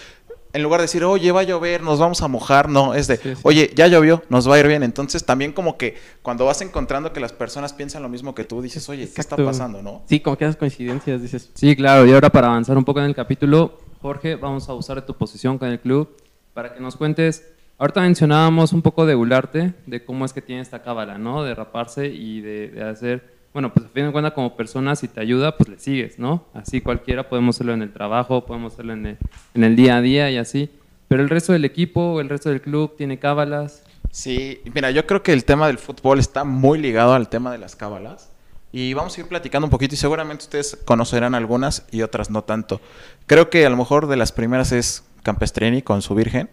[0.51, 3.17] en lugar de decir, oye, va a llover, nos vamos a mojar, no, es de,
[3.17, 3.41] Sí, sí.
[3.43, 4.81] oye, ya llovió, nos va a ir bien.
[4.81, 8.63] Entonces, también como que cuando vas encontrando que las personas piensan lo mismo que tú,
[8.63, 10.01] dices, oye, ¿qué está pasando, no?
[10.09, 11.51] Sí, como que esas coincidencias, dices.
[11.53, 12.07] Sí, claro.
[12.07, 15.59] Y ahora para avanzar un poco en el capítulo, Jorge, vamos a usar tu posición
[15.59, 16.17] con el club
[16.53, 17.51] para que nos cuentes.
[17.77, 21.43] Ahorita mencionábamos un poco de Gularte, de cómo es que tiene esta cábala, ¿no?
[21.43, 23.31] De raparse y de, de hacer.
[23.53, 26.45] Bueno, pues a fin de cuentas, como persona, si te ayuda, pues le sigues, ¿no?
[26.53, 29.17] Así cualquiera podemos hacerlo en el trabajo, podemos hacerlo en el,
[29.53, 30.69] en el día a día y así.
[31.07, 33.83] Pero el resto del equipo, el resto del club tiene cábalas.
[34.11, 37.57] Sí, mira, yo creo que el tema del fútbol está muy ligado al tema de
[37.57, 38.29] las cábalas.
[38.71, 42.43] Y vamos a ir platicando un poquito y seguramente ustedes conocerán algunas y otras no
[42.43, 42.79] tanto.
[43.25, 46.49] Creo que a lo mejor de las primeras es Campestrini con su Virgen,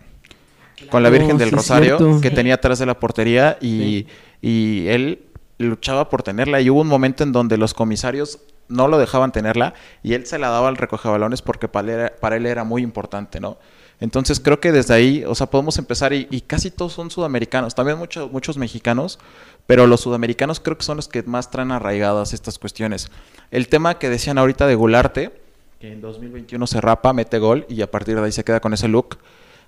[0.90, 4.06] con la Virgen del sí es Rosario, que tenía atrás de la portería y,
[4.40, 5.24] y él
[5.58, 6.60] luchaba por tenerla.
[6.60, 10.38] Y hubo un momento en donde los comisarios no lo dejaban tenerla y él se
[10.38, 13.58] la daba al recogebalones porque para él era, para él era muy importante, ¿no?
[14.00, 17.74] Entonces creo que desde ahí, o sea, podemos empezar y, y casi todos son sudamericanos,
[17.74, 19.18] también muchos muchos mexicanos,
[19.66, 23.10] pero los sudamericanos creo que son los que más traen arraigadas estas cuestiones.
[23.50, 25.47] El tema que decían ahorita de Gularte,
[25.78, 28.74] que en 2021 se rapa, mete gol y a partir de ahí se queda con
[28.74, 29.18] ese look.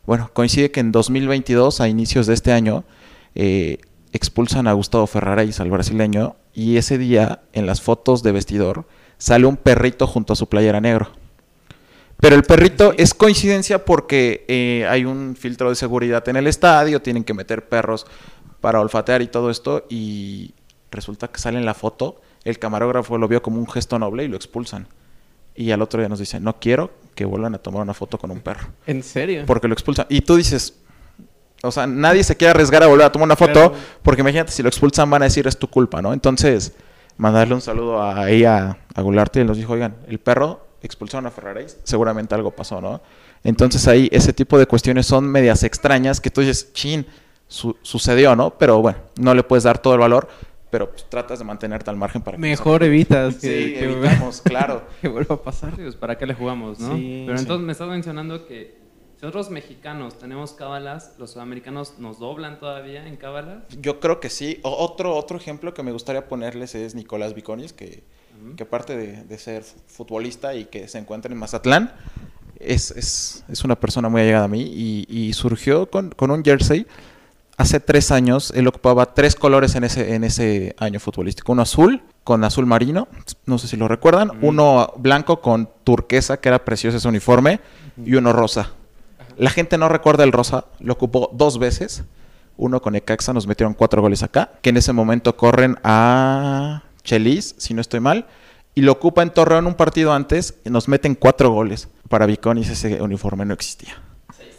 [0.07, 2.85] Bueno, coincide que en 2022, a inicios de este año,
[3.35, 3.79] eh,
[4.12, 8.87] expulsan a Gustavo Ferraréis, al brasileño, y ese día, en las fotos de vestidor,
[9.18, 11.11] sale un perrito junto a su playera negro.
[12.16, 17.01] Pero el perrito es coincidencia porque eh, hay un filtro de seguridad en el estadio,
[17.01, 18.07] tienen que meter perros
[18.61, 20.55] para olfatear y todo esto, y
[20.90, 24.29] resulta que sale en la foto, el camarógrafo lo vio como un gesto noble y
[24.29, 24.88] lo expulsan.
[25.61, 28.31] Y al otro día nos dicen, no quiero que vuelvan a tomar una foto con
[28.31, 29.42] un perro, ¿En serio?
[29.46, 30.07] porque lo expulsan.
[30.09, 30.75] Y tú dices,
[31.62, 33.75] o sea, nadie se quiere arriesgar a volver a tomar una foto, Claro.
[34.03, 36.14] porque imagínate, si lo expulsan van a decir es tu culpa, ¿no?
[36.14, 36.73] Entonces,
[37.18, 41.31] mandarle un saludo a, ahí a, Gularte y nos dijo, oigan, el perro expulsaron a
[41.31, 43.03] Ferraréis, seguramente algo pasó, ¿no?
[43.44, 47.07] Entonces ahí ese tipo de cuestiones son medias extrañas que tú dices, chin,
[47.49, 48.51] su- sucedió, ¿no?
[48.57, 50.27] Pero bueno, no le puedes dar todo el valor,
[50.71, 54.41] pero pues, tratas de mantenerte al margen para que Mejor evitas que, Sí, que- evitamos,
[54.43, 54.85] claro.
[55.01, 55.75] que vuelva a pasar.
[55.77, 56.97] Sí, pues, ¿Para qué le jugamos, no?
[56.97, 57.43] Sí, Pero sí.
[57.43, 58.79] entonces me estás mencionando que
[59.17, 63.65] si nosotros mexicanos tenemos cábalas, los sudamericanos nos doblan todavía en cábalas.
[63.81, 64.59] Yo creo que sí.
[64.63, 68.03] O- otro, otro ejemplo que me gustaría ponerles es Nicolás Viconis, que,
[68.57, 71.93] que aparte de, de ser futbolista y que se encuentra en Mazatlán,
[72.59, 76.43] es, es, es una persona muy allegada a mí y, y surgió con, con un
[76.45, 76.87] jersey.
[77.61, 81.53] Hace tres años él ocupaba tres colores en ese, en ese año futbolístico.
[81.53, 83.07] Uno azul con azul marino,
[83.44, 84.31] no sé si lo recuerdan.
[84.40, 87.61] Uno blanco con turquesa, que era precioso ese uniforme.
[88.03, 88.70] Y uno rosa.
[89.37, 92.05] La gente no recuerda el rosa, lo ocupó dos veces.
[92.57, 97.57] Uno con Ecaxa, nos metieron cuatro goles acá, que en ese momento corren a Chelis,
[97.59, 98.27] si no estoy mal,
[98.75, 101.88] y lo ocupa en Torreón un partido antes y nos meten cuatro goles.
[102.09, 104.01] Para Viconis ese uniforme no existía.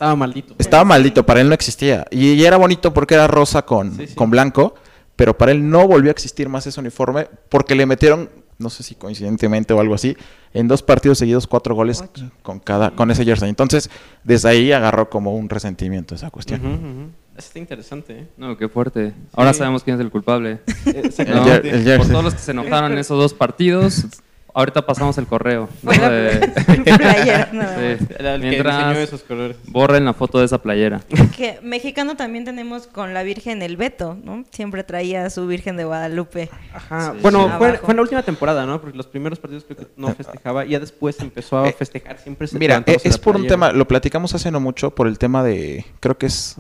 [0.02, 0.56] Estaba maldito.
[0.58, 2.06] Estaba maldito, para él no existía.
[2.10, 4.16] Y, y era bonito porque era rosa con, Sí, sí.
[4.16, 4.74] con blanco,
[5.16, 8.82] pero para él no volvió a existir más ese uniforme porque le metieron, no sé
[8.82, 10.18] si coincidentemente o algo así,
[10.56, 12.04] en dos partidos seguidos cuatro goles
[12.42, 13.48] con cada con ese jersey.
[13.48, 13.92] Entonces,
[14.24, 17.14] desde ahí agarró como un resentimiento esa cuestión.
[17.38, 18.28] Está interesante, ¿eh?
[18.38, 19.14] No, qué fuerte.
[19.34, 20.58] Ahora sabemos quién es el culpable.
[20.86, 24.06] Por todos los que se enojaron en esos dos partidos,
[24.54, 25.70] ahorita pasamos el correo.
[25.82, 25.92] ¿no?
[25.92, 26.52] De-
[26.98, 28.04] playera, nada Sí.
[28.04, 28.20] más.
[28.20, 29.58] Era el que Mientras diseñó esos colores.
[29.68, 31.02] borren la foto de esa playera.
[31.36, 34.44] Que mexicano también tenemos con la Virgen el Beto, ¿no?
[34.52, 36.50] Siempre traía a su Virgen de Guadalupe.
[36.74, 37.14] Ajá.
[37.14, 37.20] Sí.
[37.22, 37.54] Bueno, Sí.
[37.58, 38.82] fue, fue en la última temporada, ¿no?
[38.82, 42.18] Porque los primeros partidos creo que no festejaba y ya después empezó a Eh, festejar.
[42.20, 43.54] Siempre se Mira, es la por un playera.
[43.54, 46.58] tema, lo platicamos hace no mucho, por el tema de, creo que es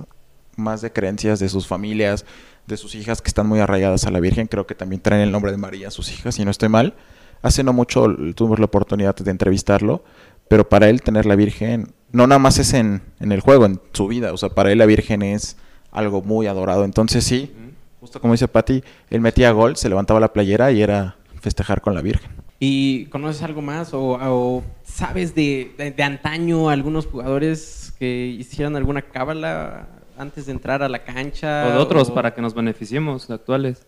[0.55, 2.25] más de creencias de sus familias,
[2.67, 5.31] de sus hijas que están muy arraigadas a la Virgen, creo que también traen el
[5.31, 6.93] nombre de María a sus hijas, si no estoy mal.
[7.41, 10.03] Hace no mucho tuvimos la oportunidad de entrevistarlo,
[10.47, 13.79] pero para él tener la Virgen, no nada más es en, en el juego, en
[13.93, 15.57] su vida, o sea, para él la Virgen es
[15.91, 16.85] algo muy adorado.
[16.85, 17.51] Entonces sí,
[17.99, 21.95] justo como dice Patti, él metía gol, se levantaba la playera y era festejar con
[21.95, 22.31] la Virgen.
[22.59, 28.75] ¿Y conoces algo más o, o sabes de, de, de antaño algunos jugadores que hicieran
[28.75, 29.87] alguna cábala
[30.21, 31.67] antes de entrar a la cancha.
[31.67, 33.87] O de otros para que nos beneficiemos, actuales.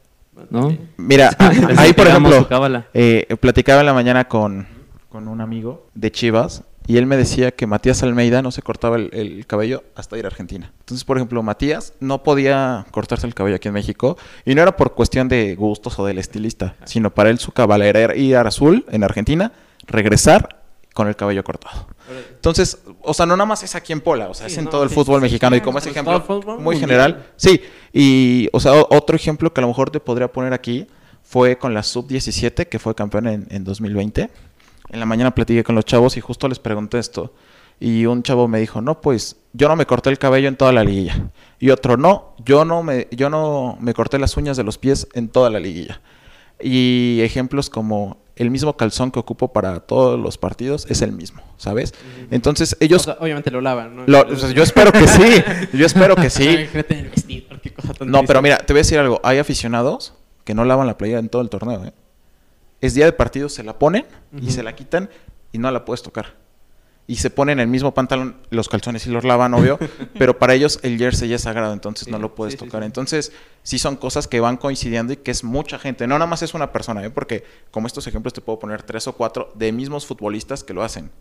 [0.50, 0.76] ¿No?
[0.98, 1.32] Mira,
[1.78, 2.48] ahí por ejemplo,
[2.94, 4.68] eh, platicaba en la mañana con,
[5.10, 8.98] con un amigo de Chivas y él me decía que Matías Almeida no se cortaba
[8.98, 10.72] el, el cabello hasta ir a Argentina.
[10.80, 14.76] Entonces, por ejemplo, Matías no podía cortarse el cabello aquí en México y no era
[14.76, 18.42] por cuestión de gustos o del estilista, sino para él su cábala era ir a
[18.42, 19.54] Azul en Argentina,
[19.88, 20.63] regresar
[20.94, 21.88] con el cabello cortado.
[22.30, 24.66] Entonces, o sea, no nada más es aquí en Pola, o sea, Sí, es en
[24.66, 25.56] no, todo el sí, fútbol sí, mexicano.
[25.56, 27.62] y como ese pues, ejemplo fútbol muy general, sí.
[27.92, 30.88] Y, o sea, otro ejemplo que a lo mejor te podría poner aquí
[31.24, 34.30] fue con la Sub-17, que fue campeón en, en 2020.
[34.90, 37.34] En la mañana platiqué con los chavos y justo les pregunté esto.
[37.80, 40.72] Y un chavo me dijo, no, pues yo no me corté el cabello en toda
[40.72, 41.32] la liguilla.
[41.60, 45.08] Y otro, no, yo no me, yo no me corté las uñas de los pies
[45.14, 46.02] en toda la liguilla.
[46.62, 51.42] Y ejemplos como el mismo calzón que ocupo para todos los partidos es el mismo,
[51.58, 51.94] ¿sabes?
[52.32, 53.02] Entonces ellos...
[53.04, 54.04] O sea, obviamente lo lavan, ¿no?
[54.08, 55.44] lo- o sea, yo espero que sí,
[55.74, 56.68] yo espero que sí.
[58.06, 59.20] No, pero mira, te voy a decir algo.
[59.24, 61.84] Hay aficionados que no lavan la playa en todo el torneo.
[61.86, 61.94] ¿eh?
[62.82, 64.06] Es día de partido, se la ponen
[64.42, 65.10] y se la quitan
[65.52, 66.36] y no la puedes tocar.
[67.06, 69.78] Y se ponen el mismo pantalón, los calzones y los lavan, obvio,
[70.18, 72.82] pero para ellos el jersey ya es sagrado, entonces Sí, no lo puedes sí, tocar.
[72.82, 72.86] sí.
[72.86, 76.08] Entonces, sí son cosas que van coincidiendo y que es mucha gente.
[76.08, 77.10] No nada más es una persona, ¿eh?
[77.10, 80.82] porque como estos ejemplos te puedo poner tres o cuatro de mismos futbolistas que lo
[80.82, 81.12] hacen.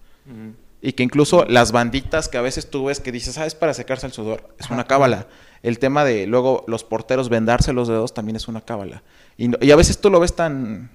[0.80, 3.74] Y que incluso las banditas que a veces tú ves que dices, ah, es para
[3.74, 5.26] secarse el sudor, es una cábala.
[5.64, 9.02] El tema de luego los porteros vendarse los dedos también es una cábala.
[9.36, 10.90] Y, no- y a veces tú lo ves tan,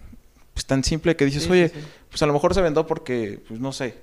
[0.53, 1.71] pues, tan simple que dices, oye,
[2.09, 3.95] pues a lo mejor se vendó porque, pues no sé,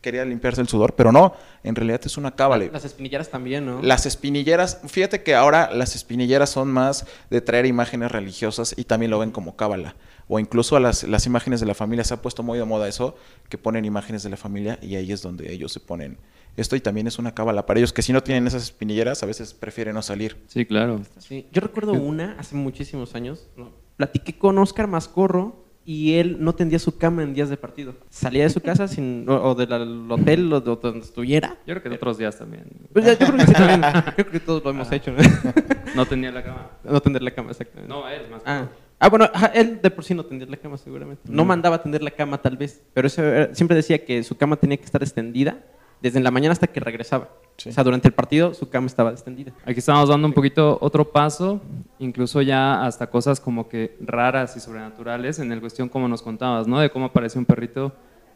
[0.00, 2.66] quería limpiarse el sudor, pero no, en realidad es una cábala.
[2.72, 3.82] Las espinilleras también, ¿no?
[3.82, 9.10] Las espinilleras, fíjate que ahora las espinilleras son más de traer imágenes religiosas y también
[9.10, 9.96] lo ven como cábala.
[10.28, 12.88] O incluso a las, las imágenes de la familia, se ha puesto muy de moda
[12.88, 13.16] eso,
[13.48, 16.18] que ponen imágenes de la familia y ahí es donde ellos se ponen
[16.56, 19.26] esto y también es una cábala para ellos que si no tienen esas espinilleras a
[19.26, 20.36] veces prefieren no salir.
[20.46, 21.00] Sí, claro.
[21.18, 23.48] Sí, yo recuerdo una hace muchísimos años.
[23.56, 23.70] ¿no?
[23.96, 27.94] Platiqué con Oscar Mascorro y él no tendía su cama en días de partido.
[28.10, 29.72] Salía de su casa sin, o, o del
[30.10, 31.56] hotel o de donde estuviera.
[31.66, 32.64] Yo creo que de otros días también.
[32.92, 33.82] Pues ya, yo creo que sí también.
[33.82, 35.12] Yo creo que todos lo hemos hecho.
[35.12, 35.18] ¿no?
[35.96, 36.70] No tenía la cama.
[36.84, 37.92] no tender la cama, exactamente.
[37.92, 38.42] No, él más.
[38.46, 38.68] Ah.
[39.00, 41.22] Ah, bueno, él de por sí no tendía la cama seguramente.
[41.26, 41.48] No Mm.
[41.48, 44.56] mandaba a tender la cama tal vez, pero eso era- siempre decía que su cama
[44.56, 45.58] tenía que estar extendida
[46.00, 47.28] desde la mañana hasta que regresaba.
[47.56, 47.68] Sí.
[47.68, 49.52] O sea, durante el partido su cama estaba extendida.
[49.64, 51.60] Aquí estamos dando un poquito otro paso,
[51.98, 56.66] incluso ya hasta cosas como que raras y sobrenaturales en el cuestión como nos contabas,
[56.66, 56.80] ¿no?
[56.80, 57.92] De cómo aparece un perrito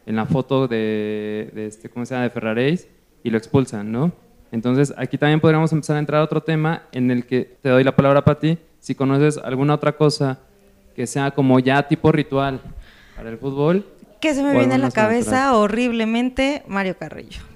[0.07, 2.25] en la foto de, de este, ¿cómo se llama?
[2.25, 2.89] De Ferraréis
[3.23, 4.13] y lo expulsan, ¿no?
[4.53, 7.83] Entonces aquí también podríamos empezar a entrar a otro tema en el que te doy
[7.83, 10.39] la palabra para ti, si conoces alguna otra cosa
[10.95, 12.61] que sea como ya tipo ritual
[13.17, 13.85] para el fútbol.
[14.21, 15.55] Que se me viene a la cabeza sobrenatural.
[15.57, 17.54] horriblemente Mario Carrillo.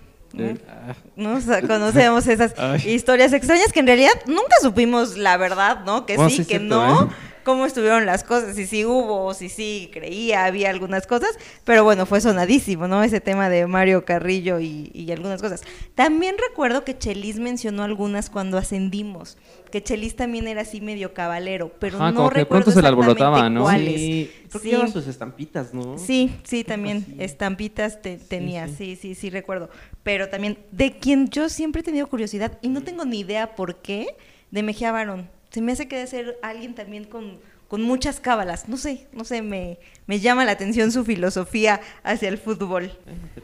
[1.17, 1.37] ¿No?
[1.37, 2.91] O sea, conocemos esas Ay.
[2.91, 6.07] historias extrañas que en realidad nunca supimos la verdad, ¿no?
[6.07, 7.09] Que Bueno, sí, sí, que cierto, no, ¿eh?
[7.49, 11.31] Cómo estuvieron las cosas, si sí hubo, o si sí creía, había algunas cosas,
[11.65, 13.03] pero bueno, fue sonadísimo, ¿no?
[13.03, 15.63] Ese tema de Mario Carrillo y, y algunas cosas.
[15.95, 19.39] También recuerdo que Chelis mencionó algunas cuando ascendimos,
[19.71, 22.79] que Chelis también era así medio cabalero, pero Ajá, no como que de recuerdo pronto
[22.79, 23.63] se le exactamente alborotaba, ¿no?
[23.63, 24.01] cuáles.
[24.03, 24.93] Sí, creo que Sí.
[24.93, 25.97] sus estampitas, ¿no?
[25.97, 27.17] Sí, sí, también así.
[27.21, 28.75] estampitas te- tenía, sí.
[28.77, 29.71] sí, sí, sí, recuerdo.
[30.03, 33.77] Pero también de quien yo siempre he tenido curiosidad y no tengo ni idea por
[33.77, 34.09] qué,
[34.51, 35.31] de Mejía Barón.
[35.51, 38.69] Se me hace que debe ser alguien también con, con muchas cábalas.
[38.69, 42.93] No sé, no sé, me, me llama la atención su filosofía hacia el fútbol.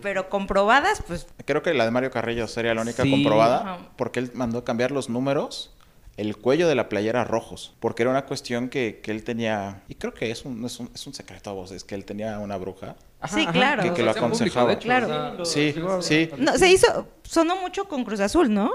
[0.03, 3.11] Pero comprobadas, pues Creo que la de Mario Carrillo sería la única Sí.
[3.11, 3.79] comprobada Ajá.
[3.97, 5.71] porque él mandó cambiar los números,
[6.17, 9.97] el cuello de la playera rojos, porque era una cuestión que, que él tenía, y
[9.97, 12.57] creo que es un, es un, es un secreto a voces, que él tenía una
[12.57, 12.95] bruja.
[13.21, 13.83] Ajá, Sí, claro.
[13.83, 14.69] Que- que lo público, aconsejaba.
[14.69, 15.07] de hecho, Claro.
[15.43, 16.31] o sea, Sí, sí.
[16.39, 18.71] no, se hizo, sonó mucho con Cruz Azul, ¿no?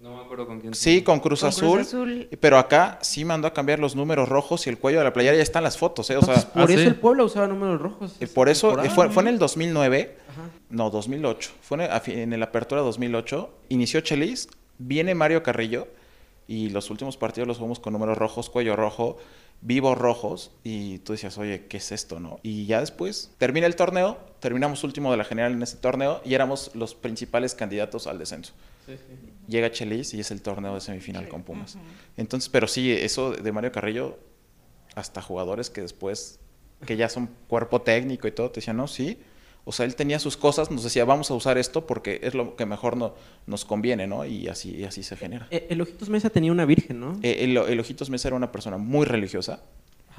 [0.00, 0.74] No me acuerdo con quién.
[0.74, 2.28] Sí, con Cruz, Con Cruz Azul, Azul.
[2.40, 5.36] Pero acá sí mandó a cambiar los números rojos y el cuello de la playera.
[5.36, 6.16] Ya están las fotos, ¿eh?
[6.16, 6.86] O sea, Entonces, por ah, eso sí.
[6.86, 8.16] el pueblo usaba números rojos.
[8.18, 10.16] eh, por eso fue, fue en el 2009.
[10.30, 10.40] Ajá.
[10.70, 11.50] No, 2008.
[11.60, 13.50] Fue en el Apertura 2008.
[13.68, 14.48] Inició Chelis.
[14.78, 15.86] Viene Mario Carrillo.
[16.48, 19.18] Y los últimos partidos los jugamos con números rojos, cuello rojo,
[19.60, 20.50] vivos rojos.
[20.64, 22.40] Y tú decías, oye, ¿qué es esto, no?
[22.42, 24.18] Y ya después termina el torneo.
[24.40, 26.22] Terminamos último de la general en ese torneo.
[26.24, 28.54] Y éramos los principales candidatos al descenso.
[28.86, 29.30] Sí, sí.
[29.50, 31.76] Llega Chelis y es el torneo de semifinal con Pumas.
[32.16, 34.18] Entonces, pero sí, eso de Mario Carrillo,
[34.94, 36.40] hasta jugadores que después,
[36.86, 39.18] que ya son cuerpo técnico y todo, te decían, no, sí.
[39.64, 42.56] O sea, él tenía sus cosas, nos decía, vamos a usar esto porque es lo
[42.56, 43.14] que mejor no,
[43.46, 44.24] nos conviene, ¿no?
[44.24, 45.48] Y así, y así se genera.
[45.50, 47.18] Eh, El Ojitos Mesa tenía una virgen, ¿no?
[47.22, 49.62] Eh, el, el Ojitos Mesa era una persona muy religiosa.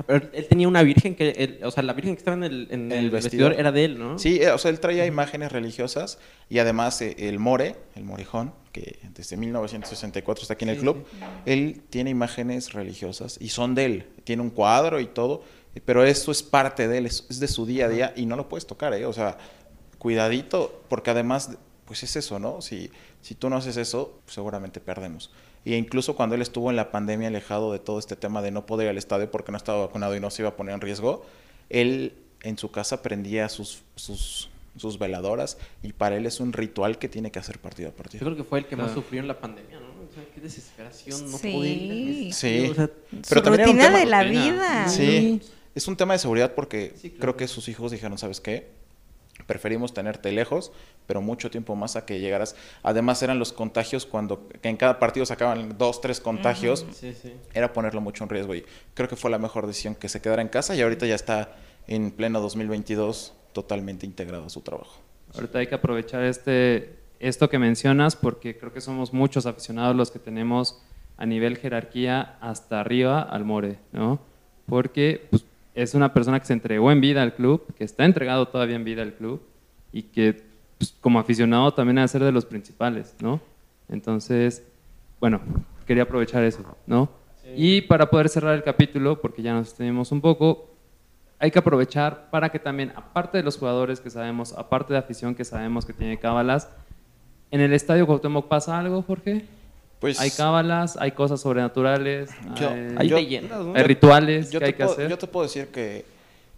[0.05, 2.67] Pero él tenía una virgen que, él- o sea, la virgen que estaba en el,
[2.71, 3.49] en En el el vestidor.
[3.49, 3.53] vestidor.
[3.59, 4.17] era de él, ¿no?
[4.19, 8.53] Sí, eh, o sea, él traía imágenes religiosas y además eh, el More, el Morejón,
[8.71, 11.05] que desde 1964 está aquí en el Sí, club,
[11.45, 14.05] él tiene imágenes religiosas y son de él.
[14.23, 15.43] Tiene un cuadro y todo,
[15.85, 18.35] pero eso es parte de él, es, es de su día a día y no
[18.35, 19.05] lo puedes tocar, ¿eh?
[19.05, 19.37] O sea,
[19.97, 21.51] cuidadito, porque además,
[21.85, 22.61] pues es eso, ¿no?
[22.61, 22.89] Si,
[23.21, 25.31] si tú no haces eso, pues seguramente perdemos.
[25.63, 28.65] Y incluso cuando él estuvo en la pandemia alejado de todo este tema de no
[28.65, 30.81] poder ir al estadio porque no estaba vacunado y no se iba a poner en
[30.81, 31.23] riesgo,
[31.69, 36.97] él en su casa prendía sus, sus, sus veladoras y para él es un ritual
[36.97, 38.25] que tiene que hacer partido a Yo partido.
[38.25, 39.01] creo que fue el que más Claro.
[39.01, 39.87] sufrió en la pandemia, ¿no?
[40.09, 41.51] O sea, qué desesperación no Sí.
[41.53, 42.67] poder ir al Sí.
[42.71, 42.89] o sea,
[43.21, 44.51] Su también era un rutina tema- de la rutina.
[44.51, 44.89] vida.
[44.89, 45.41] Sí,
[45.75, 47.19] es un tema de seguridad porque Sí, claro.
[47.21, 48.80] creo que sus hijos dijeron, ¿sabes qué?
[49.47, 50.71] Preferimos tenerte lejos,
[51.07, 52.55] pero mucho tiempo más a que llegaras.
[52.83, 56.85] Además eran los contagios cuando que en cada partido sacaban dos, tres contagios.
[56.91, 57.33] sí, sí.
[57.53, 60.41] Era ponerlo mucho en riesgo y creo que fue la mejor decisión que se quedara
[60.41, 61.55] en casa y ahorita ya está
[61.87, 64.99] en pleno 2022 totalmente integrado a su trabajo.
[65.33, 70.11] Ahorita hay que aprovechar este, esto que mencionas porque creo que somos muchos aficionados los
[70.11, 70.81] que tenemos
[71.17, 74.19] a nivel jerarquía hasta arriba al More, ¿no?
[74.65, 78.47] Porque pues, es una persona que se entregó en vida al club, que está entregado
[78.47, 79.41] todavía en vida al club
[79.91, 80.43] y que
[80.77, 83.39] pues, como aficionado también ha de ser de los principales, ¿no?
[83.89, 84.63] Entonces,
[85.19, 85.41] bueno,
[85.85, 87.09] quería aprovechar eso, ¿no?
[87.55, 90.69] Y para poder cerrar el capítulo, porque ya nos extendimos un poco,
[91.37, 95.35] hay que aprovechar para que también, aparte de los jugadores que sabemos, aparte de afición
[95.35, 96.69] que sabemos que tiene cábalas,
[97.49, 99.45] en el estadio Cuauhtémoc pasa algo, Jorge.
[100.01, 103.75] Pues Hay cábalas, hay cosas sobrenaturales, Yo- hay, Hay Yo- leyendas, ¿no?
[103.75, 105.09] hay rituales yo que te, hay que puedo, hacer.
[105.09, 106.03] yo te puedo decir que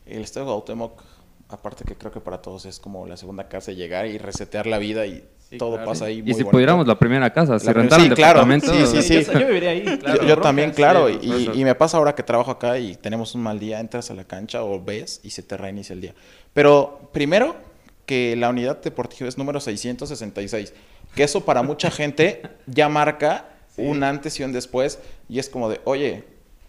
[0.06, 1.04] el Estadio Cuauhtémoc,
[1.50, 4.78] aparte que creo que para todos es como la segunda casa, llegar y resetear la
[4.78, 5.90] vida y Sí, todo claro.
[5.90, 6.20] pasa ahí.
[6.20, 6.52] y muy si bonito.
[6.52, 8.40] pudiéramos la primera casa, si rentaran sí, claro.
[8.40, 9.24] departamento, Sí, sí, sí.
[9.34, 10.22] Yo, yo viviría ahí, claro.
[10.24, 13.44] Yo, yo también, claro, sí, y me pasa ahora que trabajo acá y tenemos un
[13.44, 16.14] mal día, entras a la cancha o ves y se te reinicia el día.
[16.54, 17.56] Pero primero
[18.06, 20.74] que la unidad deportiva es número 666,
[21.16, 25.70] que eso para mucha gente ya marca un antes y un después y es como
[25.70, 26.24] de, oye,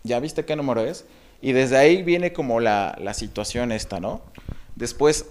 [0.05, 1.05] ¿ya viste qué número es?
[1.43, 4.23] Y desde ahí viene como la, la situación esta, ¿no?
[4.77, 5.27] Después,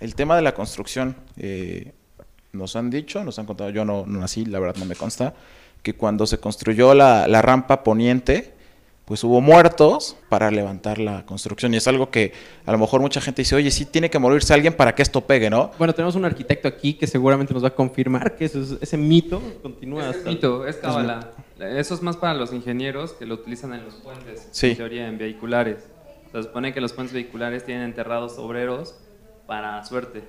[0.00, 1.92] el tema de la construcción, eh,
[2.52, 5.34] nos han dicho, nos han contado, yo no, no nací, la verdad no me consta,
[5.82, 8.54] que cuando se construyó la, la rampa poniente,
[9.08, 11.72] pues hubo muertos para levantar la construcción.
[11.72, 12.34] Y es algo que
[12.66, 15.22] a lo mejor mucha gente dice, oye, sí tiene que morirse alguien para que esto
[15.22, 15.70] pegue, ¿no?
[15.78, 18.98] Bueno, tenemos un arquitecto aquí que seguramente nos va a confirmar que eso es- ese
[18.98, 20.28] mito continúa Es hasta...
[20.28, 21.32] mito, es cábala.
[21.58, 24.68] Eso es más para los ingenieros que lo utilizan en los puentes, Sí.
[24.72, 25.88] en teoría, en vehiculares.
[26.30, 28.94] Se supone que los puentes vehiculares tienen enterrados obreros
[29.46, 30.22] para suerte.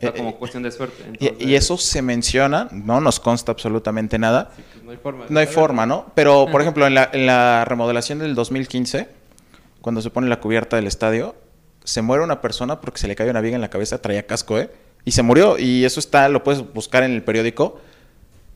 [0.00, 0.96] O sea, Eh, como eh, cuestión de suerte.
[1.20, 4.50] Y, Entonces, y eso se menciona, no nos consta absolutamente nada.
[4.56, 5.26] Sí, pues no hay forma.
[5.28, 6.06] No hay forma, ¿no?
[6.14, 9.08] Pero, por ejemplo, en la, en la remodelación del 2015,
[9.80, 11.34] cuando se pone la cubierta del estadio,
[11.84, 14.58] se muere una persona porque se le cae una viga en la cabeza, traía casco,
[14.58, 14.70] ¿eh?
[15.04, 15.58] Y se murió.
[15.58, 17.80] Y eso está, lo puedes buscar en el periódico.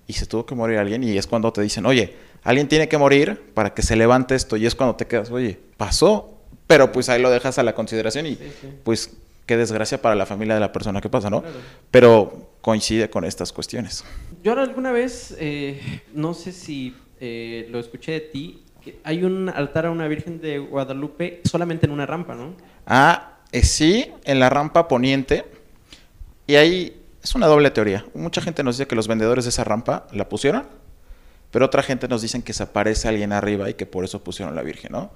[0.06, 1.02] Y se tuvo que morir alguien.
[1.04, 4.56] Y es cuando te dicen, oye, alguien tiene que morir para que se levante esto.
[4.58, 6.30] Y es cuando te quedas, oye, pasó.
[6.66, 8.68] Pero pues ahí lo dejas a la consideración y Sí, sí.
[8.84, 9.10] pues
[9.46, 11.42] qué desgracia para la familia de la persona que pasa, ¿no?
[11.42, 11.56] Claro.
[11.90, 14.04] Pero coincide con estas cuestiones.
[14.42, 19.48] Yo alguna vez, eh, no sé si eh, lo escuché de ti, que hay un
[19.48, 22.54] altar a una Virgen de Guadalupe solamente en una rampa, ¿no?
[22.86, 25.44] Ah, eh, sí, en la rampa poniente.
[26.46, 28.04] Y ahí es una doble teoría.
[28.14, 30.66] Mucha gente nos dice que los vendedores de esa rampa la pusieron,
[31.50, 34.54] pero otra gente nos dicen que se aparece alguien arriba y que por eso pusieron
[34.54, 35.12] la Virgen, ¿no?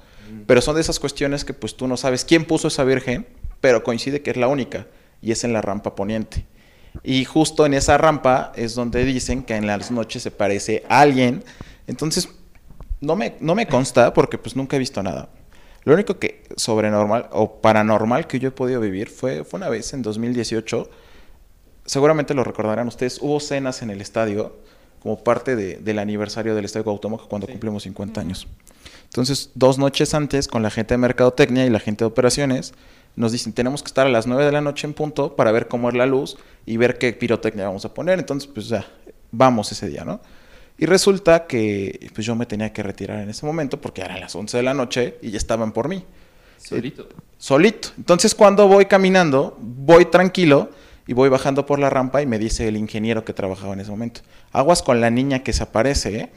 [0.46, 3.26] Pero son de esas cuestiones que pues tú no sabes quién puso esa Virgen,
[3.60, 4.86] pero coincide que es la única
[5.22, 6.44] y es en la rampa poniente.
[7.02, 11.00] Y justo en esa rampa es donde dicen que en las noches se parece a
[11.00, 11.44] alguien.
[11.86, 12.28] Entonces,
[13.00, 15.28] no me, no me consta porque pues nunca he visto nada.
[15.84, 19.92] Lo único que sobrenormal o paranormal que yo he podido vivir fue, fue una vez
[19.92, 20.90] en 2018.
[21.84, 23.18] Seguramente lo recordarán ustedes.
[23.22, 24.56] Hubo cenas en el estadio
[25.00, 27.52] como parte de- del aniversario del Estadio Cuauhtémoc cuando Sí.
[27.52, 28.48] cumplimos 50 años.
[29.04, 32.74] Entonces, dos noches antes, con la gente de Mercadotecnia y la gente de Operaciones,
[33.18, 35.68] nos dicen, tenemos que estar a las 9 de la noche en punto para ver
[35.68, 38.18] cómo es la luz y ver qué pirotecnia vamos a poner.
[38.18, 38.86] Entonces, pues ya,
[39.32, 40.20] vamos ese día, ¿no?
[40.78, 44.36] Y resulta que pues yo me tenía que retirar en ese momento porque eran las
[44.36, 46.04] 11 de la noche y ya estaban por mí
[46.58, 47.08] solito.
[47.36, 47.88] solito.
[47.96, 50.70] Entonces cuando voy caminando, voy tranquilo
[51.06, 53.90] y voy bajando por la rampa y me dice el ingeniero que trabajaba en ese
[53.90, 54.20] momento,
[54.52, 56.30] aguas con la niña que se aparece, ¿eh?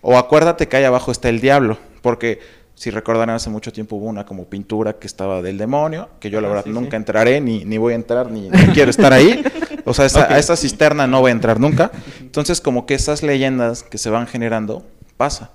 [0.00, 2.40] O acuérdate que ahí abajo está el diablo, porque
[2.78, 6.40] si recordarán hace mucho tiempo hubo una como pintura que estaba del demonio, que yo
[6.40, 6.96] la Ah, verdad sí, nunca sí.
[6.96, 9.42] entraré, ni, ni voy a entrar, ni, ni quiero estar ahí.
[9.84, 11.90] O sea, esa- a esa cisterna no voy a entrar nunca.
[12.20, 14.84] Entonces como que esas leyendas que se van generando,
[15.16, 15.50] pasa.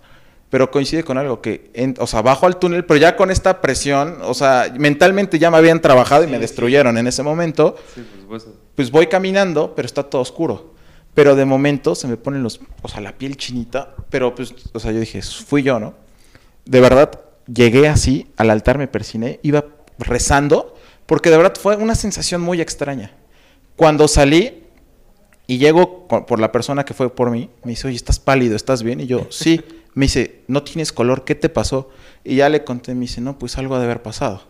[0.49, 3.59] pero coincide con algo que, en- o sea, bajo al túnel, pero ya con esta
[3.59, 8.21] presión, o sea, mentalmente ya me habían trabajado y me destruyeron en ese momento, por
[8.21, 8.51] supuesto.
[8.76, 10.74] pues voy caminando, pero está todo oscuro.
[11.15, 14.80] Pero de momento se me ponen los, o sea, la piel chinita, pero pues, o
[14.80, 15.93] sea, yo dije, fui yo, ¿no?
[16.66, 17.20] De verdad,
[17.53, 19.66] llegué así, al altar me persiné, iba
[19.97, 23.11] rezando, porque de verdad fue una sensación muy extraña.
[23.76, 24.64] Cuando salí
[25.47, 28.84] y llego por la persona que fue por mí, me dice, oye, estás pálido, ¿estás
[28.84, 28.99] bien?
[29.01, 29.61] Y yo, sí.
[29.95, 31.89] Me dice, no tienes color, ¿qué te pasó?
[32.24, 34.41] Y ya le conté, me dice, no, pues algo ha de haber pasado.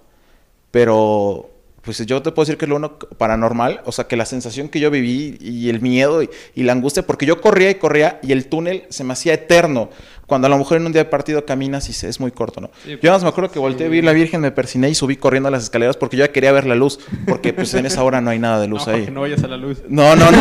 [0.71, 1.52] Pero,
[1.83, 4.69] pues yo te puedo decir que es lo uno paranormal, o sea, que la sensación
[4.69, 8.19] que yo viví y el miedo y, y la angustia, porque yo corría y corría
[8.23, 9.89] y el túnel se me hacía eterno.
[10.25, 12.61] Cuando a lo mejor en un día de partido caminas y se, es muy corto,
[12.61, 12.69] ¿no?
[12.85, 15.17] Sí, yo nada más me acuerdo que volteé, vi la Virgen, me persiné y subí
[15.17, 18.01] corriendo a las escaleras porque yo ya quería ver la luz, porque pues en esa
[18.03, 19.05] hora no hay nada de luz No, ahí.
[19.05, 19.83] que no vayas a la luz.
[19.89, 20.39] No, no, no.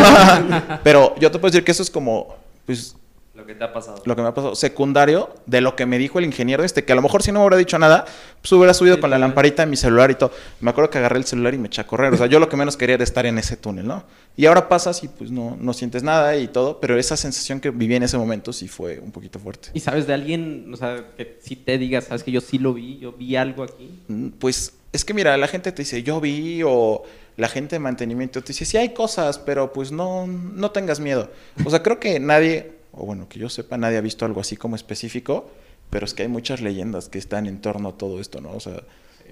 [0.84, 2.95] Pero yo te puedo decir que eso es como, pues,
[3.35, 4.03] Lo que te ha pasado.
[4.05, 6.93] lo que me ha pasado, secundario de lo que me dijo el ingeniero este, que
[6.93, 8.05] a lo mejor si no me hubiera dicho nada,
[8.43, 10.33] pues hubiera subido Sí, con la lamparita en mi celular y todo.
[10.61, 12.12] Me acuerdo que agarré el celular y me eché a correr.
[12.12, 14.05] O sea, yo lo que menos quería era estar en ese túnel, ¿no?
[14.37, 17.70] Y ahora pasas y pues no, no sientes nada y todo, pero esa sensación que
[17.70, 19.70] viví en ese momento sí fue un poquito fuerte.
[19.72, 22.74] ¿Y sabes de alguien, o sea, que si te digas, sabes que yo sí lo
[22.74, 23.99] vi, yo vi algo aquí?
[24.09, 27.03] Mm, Pues es que mira, la gente te dice, yo vi, o
[27.39, 31.30] la gente de mantenimiento te dice, sí hay cosas, pero pues no, no tengas miedo.
[31.64, 34.57] O sea, creo que nadie, o bueno, que yo sepa, nadie ha visto algo así
[34.57, 35.51] como específico,
[35.90, 38.53] pero es que hay muchas leyendas que están en torno a todo esto, ¿no?
[38.53, 38.82] O sea,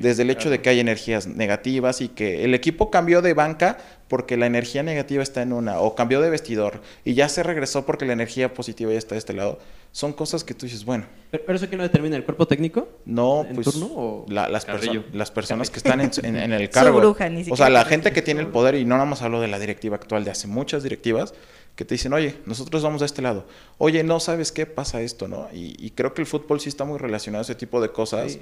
[0.01, 3.79] desde el hecho de que hay energías negativas y que el equipo cambió de banca
[4.09, 7.87] porque la energía negativa está en una, o cambió de vestidor y ya se regresó
[7.87, 9.59] porque la energía positiva ya está de este lado,
[9.93, 12.17] son cosas que tú dices, bueno, ¿Pero, pero eso quién lo determina?
[12.17, 12.89] ¿El cuerpo técnico?
[13.05, 16.53] no, ¿En pues turno o la- las, perso- las personas que están en, en- en
[16.53, 16.99] el cargo.
[16.99, 19.41] bruja, ni o sea, la gente que tiene el poder, y no nada más hablo
[19.41, 21.35] de la directiva actual, de hace muchas directivas,
[21.77, 23.47] que te dicen, oye, nosotros vamos a este lado.
[23.79, 25.49] Oye, no sabes qué pasa esto, ¿no?
[25.53, 28.33] Y, y creo que el fútbol sí está muy relacionado a ese tipo de cosas.
[28.33, 28.41] Sí.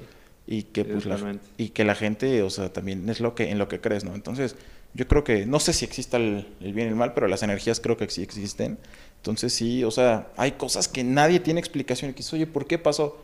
[0.51, 3.59] Y que, pues, la, y que la gente, o sea, también es lo que en
[3.59, 4.15] lo que crees, ¿no?
[4.15, 4.57] Entonces,
[4.95, 7.43] yo creo que, no sé si exista el, el bien y el mal, pero las
[7.43, 8.79] energías creo que sí existen.
[9.17, 12.11] Entonces, sí, o sea, hay cosas que nadie tiene explicación.
[12.11, 13.23] Y que dices, oye, ¿por qué pasó?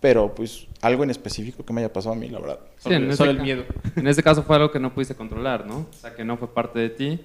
[0.00, 2.60] Pero, pues, algo en específico que me haya pasado a mí, la verdad.
[2.78, 3.64] Sí, en Solo- este solo el miedo.
[3.96, 5.78] En este caso fue algo que no pudiste controlar, ¿no?
[5.90, 7.20] O sea, que no fue parte de ti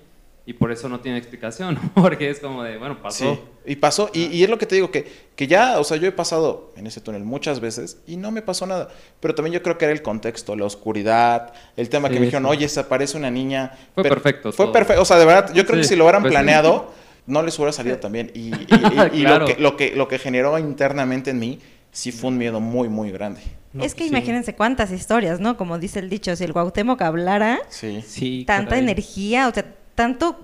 [0.45, 3.35] y por eso no tiene explicación, porque es como de, bueno, pasó.
[3.35, 3.39] Sí,
[3.71, 6.07] y pasó, y, y es lo que te digo, que, que ya, o sea, yo
[6.07, 8.89] he pasado en ese túnel muchas veces y no me pasó nada.
[9.19, 12.43] Pero también yo creo que era el contexto, la oscuridad, el tema que me dijeron,
[12.45, 12.49] sí.
[12.49, 13.71] oye, se aparece una niña.
[13.93, 14.73] Fue Pero- perfecto Fue todo.
[14.73, 16.35] perfecto, o sea, de verdad, yo creo que si lo hubieran pues sí.
[16.35, 16.91] planeado,
[17.27, 18.31] no les hubiera salido tan bien.
[18.33, 19.39] Y, y- y- y Claro.
[19.39, 21.59] lo, que, lo, que, lo que generó internamente en mí,
[21.91, 23.41] sí fue un miedo muy, muy grande.
[23.73, 24.09] No, es que sí.
[24.09, 25.55] imagínense cuántas historias, ¿no?
[25.55, 28.03] Como dice el dicho, si el Cuauhtémoc hablara, Sí.
[28.05, 28.83] Sí, tanta caray.
[28.83, 29.65] energía, o sea,
[30.01, 30.39] tanto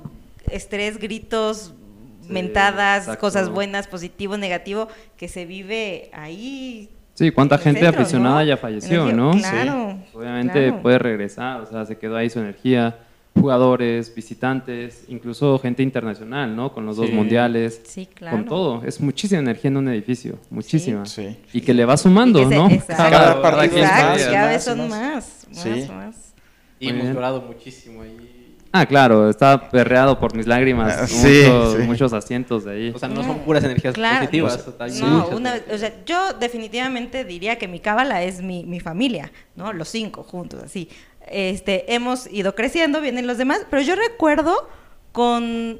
[0.51, 1.74] estrés, gritos,
[2.22, 3.22] Sí, mentadas, exacto.
[3.22, 4.88] cosas buenas, positivo, negativo,
[5.18, 6.89] que se vive ahí.
[7.16, 8.43] Sí, cuánta gente centro, aficionada ¿no?
[8.45, 9.32] ya falleció, ¿no?
[9.32, 9.97] Claro.
[10.14, 10.82] Obviamente claro.
[10.84, 12.97] puede regresar, o sea, se quedó ahí su energía.
[13.34, 16.74] Jugadores, visitantes, incluso gente internacional, ¿no?
[16.74, 17.14] Con los dos Sí.
[17.14, 18.36] mundiales, Sí, claro.
[18.38, 18.84] con todo.
[18.84, 21.05] Es muchísima energía en un edificio, muchísima.
[21.05, 21.38] Sí.
[21.53, 22.70] Y que le va sumando, se- ¿no?
[22.70, 23.03] exacto.
[23.12, 24.89] Cada partido cada vez son más.
[24.89, 25.86] más, más, Sí.
[25.91, 26.34] más.
[26.80, 27.14] Y Muy hemos bien.
[27.16, 28.34] llorado muchísimo ahí.
[28.72, 30.95] Ah, claro, está perreado por mis lágrimas.
[30.97, 31.15] Ah, sí,
[31.45, 31.82] muchos, sí.
[31.84, 32.91] muchos asientos de ahí.
[32.93, 34.20] O sea, no son puras energías Claro.
[34.20, 34.65] positivas.
[34.99, 35.76] No, una, energías.
[35.76, 39.74] o sea, yo definitivamente diría que mi cábala es mi, mi familia, ¿no?
[39.74, 40.89] Los cinco juntos, así.
[41.30, 44.70] Este, hemos ido creciendo, vienen los demás, pero yo recuerdo
[45.11, 45.80] con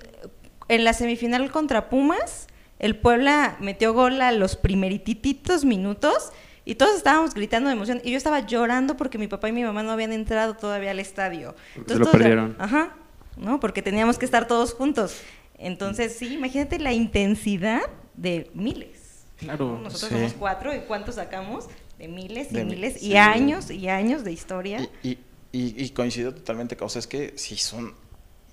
[0.70, 2.48] en la semifinal contra Pumas,
[2.80, 6.32] el Puebla metió gol a los primerititos minutos
[6.70, 9.64] y todos estábamos gritando de emoción y yo estaba llorando porque mi papá y mi
[9.64, 11.56] mamá no habían entrado todavía al estadio.
[11.76, 12.56] Porque se lo todos ya- perdieron.
[12.60, 12.96] Ajá,
[13.38, 13.60] ¿no?
[13.60, 15.18] Porque teníamos que estar todos juntos.
[15.58, 17.82] Entonces, sí, imagínate la intensidad
[18.16, 19.24] de miles.
[19.38, 19.80] Claro.
[19.82, 20.16] Nosotros Sí.
[20.16, 21.66] somos cuatro y ¿cuántos sacamos?
[21.98, 23.18] De miles y De mi- miles y sí.
[23.18, 24.80] años y años de historia.
[25.02, 25.18] Y, y,
[25.52, 27.94] y- y coincido totalmente, o sea, es que si son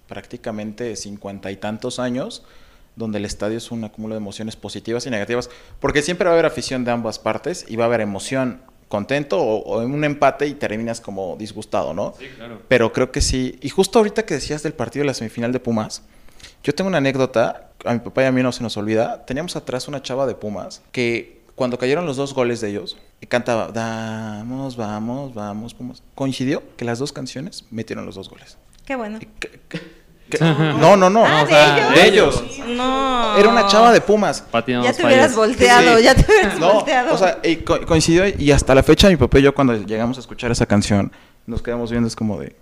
[0.07, 2.45] prácticamente cincuenta y tantos años
[2.97, 6.35] donde el estadio es un acúmulo de emociones positivas y negativas, porque siempre va a
[6.35, 10.05] haber afición de ambas partes y va a haber emoción, contento o, o en un
[10.05, 12.15] empate y terminas como disgustado, ¿no?
[12.19, 12.63] Sí, claro.
[12.69, 13.59] Pero creo que sí.
[13.61, 16.03] Y justo ahorita que decías del partido de la semifinal de Pumas,
[16.63, 19.25] yo tengo una anécdota, a mi papá y a mí no se nos olvida.
[19.27, 22.97] Teníamos atrás una chava de Pumas que cuando cayeron los dos goles de ellos,
[23.29, 26.03] cantaba, vamos, vamos, vamos, Pumas.
[26.15, 28.59] Coincidió que las dos canciones metieron los dos goles.
[28.85, 29.19] Qué bueno.
[30.41, 31.25] No, no, no.
[31.27, 31.95] Ah, o ¿de sea, ellos?
[31.95, 32.07] de
[32.59, 32.67] ellos.
[32.69, 33.37] No.
[33.37, 34.45] Era una chava de Pumas.
[34.53, 35.37] Ya te hubieras falles.
[35.37, 36.05] volteado, Sí.
[36.05, 37.15] ya te hubieras No, volteado.
[37.15, 40.17] o sea, y co- coincidió y hasta la fecha mi papá y yo cuando llegamos
[40.17, 41.13] a escuchar esa canción
[41.47, 42.57] nos quedamos viendo es como de...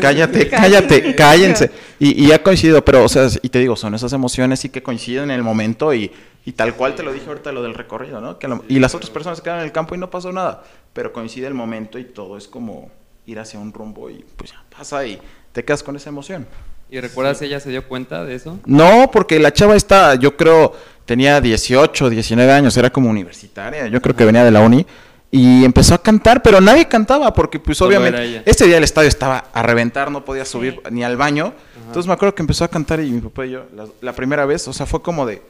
[0.00, 1.70] cállate, cállate, cállense.
[1.98, 4.82] Y, y, ha coincidido, pero, o sea, y te digo, son esas emociones sí que
[4.82, 6.10] coinciden en el momento y,
[6.44, 8.38] y tal cual te lo dije ahorita lo del recorrido, ¿no?
[8.38, 10.62] Que y las otras personas quedan en el campo y no pasó nada,
[10.92, 12.90] pero coincide el momento y todo es como
[13.26, 15.18] ir hacia un rumbo y pues ya pasa y
[15.52, 16.46] te quedas con esa emoción.
[16.92, 18.60] ¿Y recuerdas si ella se dio cuenta de eso?
[18.66, 20.74] No, porque la chava está, yo creo,
[21.06, 24.84] tenía 18, 19 años, era como universitaria, yo creo que venía de la uni
[25.30, 29.46] y empezó a cantar, pero nadie cantaba porque pues obviamente este día el estadio estaba
[29.54, 31.54] a reventar, no podía subir ni al baño.
[31.86, 33.64] Entonces me acuerdo que empezó a cantar y mi papá y yo
[34.02, 35.40] la, primera vez, o sea, fue como de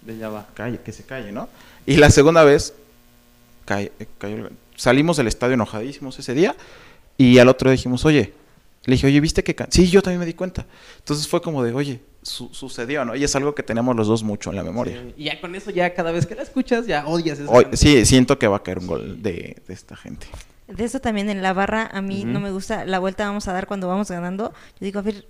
[0.00, 0.46] de ya va.
[0.54, 1.50] Calle, que se calle, ¿no?
[1.84, 2.72] Y la segunda vez
[3.66, 3.92] cae,
[4.74, 6.56] salimos del estadio enojadísimos ese día
[7.18, 8.32] y al otro día dijimos, "Oye,
[8.88, 10.66] le dije, "Oye, ¿viste que Sí, yo también me di cuenta."
[10.98, 13.14] Entonces fue como de, "Oye, sucedió, ¿no?
[13.14, 15.02] Y es algo que tenemos los dos mucho en la memoria.
[15.16, 17.52] y ya con eso, ya cada vez que la escuchas, ya odias eso.
[17.72, 20.26] sí, siento que va a caer un gol de, esta gente.
[20.66, 23.52] De eso también en la barra, a mí no me gusta la vuelta vamos a
[23.52, 24.52] dar cuando vamos ganando.
[24.78, 25.24] Yo digo, a ver,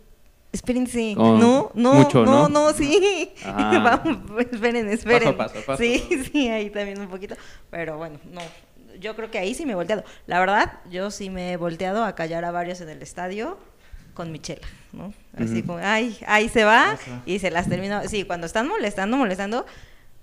[0.52, 1.14] espérense.
[1.16, 3.30] Oh, no, no, no, no, sí.
[3.44, 4.02] Ah.
[4.04, 5.36] vamos, esperen, esperen.
[5.76, 6.02] Sí,
[6.32, 7.36] sí, ahí también un poquito.
[7.70, 8.40] Pero bueno, no.
[9.00, 10.04] Yo creo que ahí sí me he volteado.
[10.26, 13.58] La verdad, yo sí me he volteado a callar a varios en el estadio
[14.14, 15.12] con Michela, ¿no?
[15.36, 18.02] Así como, ay, ahí se va y se las termino.
[18.08, 19.64] Sí, cuando están molestando, molestando,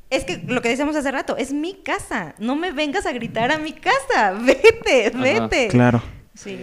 [0.10, 3.52] es que lo que decíamos hace rato, es mi casa, no me vengas a gritar
[3.52, 5.68] a mi casa, vete, vete.
[5.70, 6.02] Claro.
[6.34, 6.60] Sí.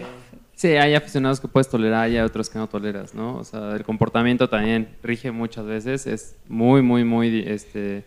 [0.54, 3.36] Sí, hay aficionados que puedes tolerar y hay otros que no toleras, ¿no?
[3.36, 8.04] O sea, el comportamiento también rige muchas veces, es muy, muy, muy, este,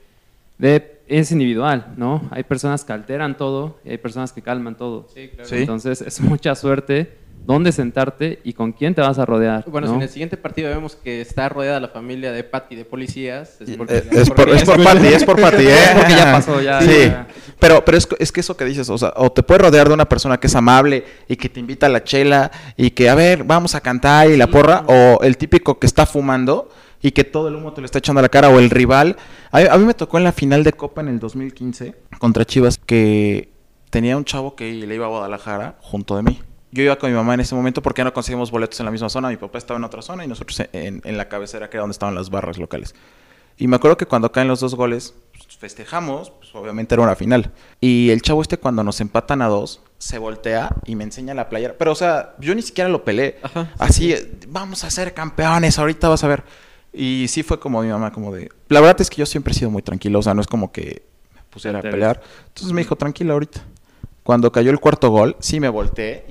[0.57, 2.21] de, es individual, ¿no?
[2.31, 5.07] Hay personas que alteran todo y hay personas que calman todo.
[5.13, 5.49] Sí, claro.
[5.55, 9.63] Entonces, es mucha suerte dónde sentarte y con quién te vas a rodear.
[9.67, 12.85] Bueno, si en el siguiente partido vemos que está rodeada la familia de Patty de
[12.85, 15.77] policías, es, porque, es, por, es por Patty, es por Patty, ¿eh?
[15.95, 16.81] Porque ya pasó, ya.
[16.81, 17.11] Sí,
[17.59, 19.93] pero, pero es, es, que eso que dices, o sea, o te puedes rodear de
[19.93, 23.15] una persona que es amable y que te invita a la chela y que, a
[23.15, 26.69] ver, vamos a cantar y la porra, o el típico que está fumando
[27.05, 29.15] y que todo el humo te lo está echando a la cara, o el rival.
[29.51, 32.77] A, a mí me tocó en la final de Copa en el 2015 contra Chivas
[32.77, 33.49] que
[33.89, 36.41] tenía un chavo que le iba a Guadalajara junto de mí
[36.75, 39.07] yo iba con mi mamá en ese momento porque no conseguimos boletos en la misma
[39.07, 39.29] zona.
[39.29, 42.13] Mi papá estaba en otra zona y nosotros en, la cabecera, que era donde estaban
[42.15, 42.93] las barras locales.
[43.57, 47.15] Y me acuerdo que cuando caen los dos goles, pues, festejamos, pues, obviamente era una
[47.15, 47.53] final.
[47.79, 51.47] Y el chavo este, cuando nos empatan a dos, se voltea y me enseña la
[51.47, 51.75] playera.
[51.77, 53.39] Pero, o sea, yo ni siquiera lo peleé.
[53.79, 54.13] Así,
[54.49, 56.43] vamos a ser campeones, ahorita vas a ver.
[56.95, 58.49] Y sí fue como mi mamá, como de...
[58.69, 60.71] La verdad es que yo siempre he sido muy tranquilo, o sea, no es como
[60.71, 62.21] que me pusiera a pelear.
[62.47, 63.61] Entonces me dijo, tranquila ahorita.
[64.23, 66.25] Cuando cayó el cuarto gol, sí me volteé.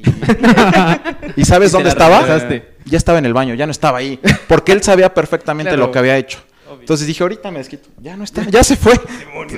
[1.37, 2.27] ¿Y, sabes dónde estaba?
[2.87, 4.19] Ya estaba en el baño, ya no estaba ahí.
[4.49, 6.39] Porque él sabía perfectamente lo que había hecho.
[6.81, 7.89] Entonces dije, ahorita me desquito.
[8.01, 8.95] Ya no está, ya se fue.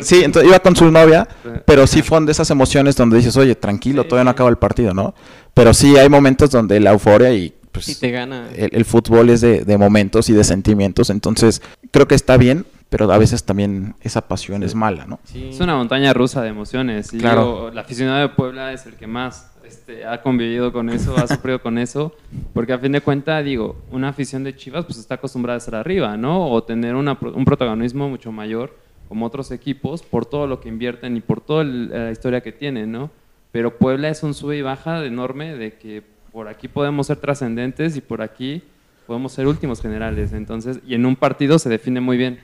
[0.02, 1.26] Sí, entonces iba con su novia,
[1.64, 4.92] pero sí fue de esas emociones donde dices, oye, tranquilo, todavía no acaba el partido,
[4.92, 5.14] ¿no?
[5.54, 7.54] Pero sí hay momentos donde la euforia y
[7.84, 8.48] pues, te gana.
[8.54, 13.10] El, fútbol es de, de, momentos y de sentimientos, entonces creo que está bien pero
[13.12, 15.18] a veces también esa pasión es mala, ¿no?
[15.34, 17.12] Es una montaña rusa de emociones.
[17.12, 17.70] Y claro.
[17.72, 21.60] la aficionado de Puebla es el que más este, ha convivido con eso, ha sufrido
[21.60, 22.14] con eso,
[22.54, 25.74] porque a fin de cuentas, digo, una afición de Chivas pues está acostumbrada a estar
[25.74, 26.48] arriba, ¿no?
[26.48, 28.76] O tener una, un protagonismo mucho mayor
[29.08, 32.92] como otros equipos por todo lo que invierten y por toda la historia que tienen,
[32.92, 33.10] ¿no?
[33.50, 36.02] Pero Puebla es un sube y baja enorme de que
[36.36, 38.62] por aquí podemos ser trascendentes y por aquí
[39.06, 42.40] podemos ser últimos generales, entonces, y en un partido se define muy bien.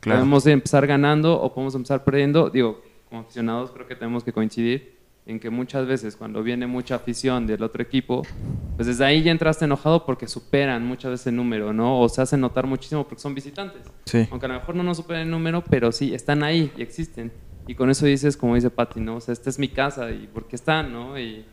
[0.00, 2.48] Podemos empezar ganando o podemos empezar perdiendo.
[2.48, 2.80] Digo,
[3.10, 7.46] como aficionados creo que tenemos que coincidir en que muchas veces cuando viene mucha afición
[7.46, 8.22] del otro equipo,
[8.76, 12.00] pues desde ahí ya entraste enojado porque superan muchas veces el número, ¿no?
[12.00, 13.82] O se hacen notar muchísimo porque son visitantes.
[14.06, 14.26] Sí.
[14.30, 17.30] Aunque a lo mejor no nos superan el número, pero sí, están ahí y existen.
[17.66, 19.16] Y con eso dices, como dice Pati, ¿no?
[19.16, 21.18] O sea, esta es mi casa y ¿por qué están, no?
[21.18, 21.44] Y,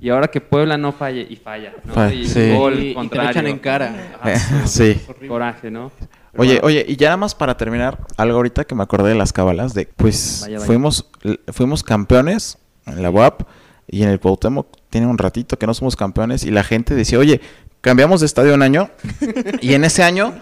[0.00, 2.12] y ahora que Puebla no falle y falla, ¿no?
[2.12, 2.54] Y sí.
[2.54, 3.30] gol contrario.
[3.30, 4.64] Y te echan en cara.
[4.66, 5.00] sí.
[5.26, 5.90] Coraje, ¿no?
[6.38, 9.32] Oye, oye, y ya nada más para terminar, algo ahorita que me acordé de las
[9.32, 11.08] cabalas, de pues fuimos
[11.50, 13.42] fuimos campeones en la UAP
[13.88, 17.18] y en el Cuauhtémoc tiene un ratito que no somos campeones y la gente decía,
[17.18, 17.40] oye,
[17.80, 18.90] cambiamos de estadio un año
[19.62, 20.34] y en ese año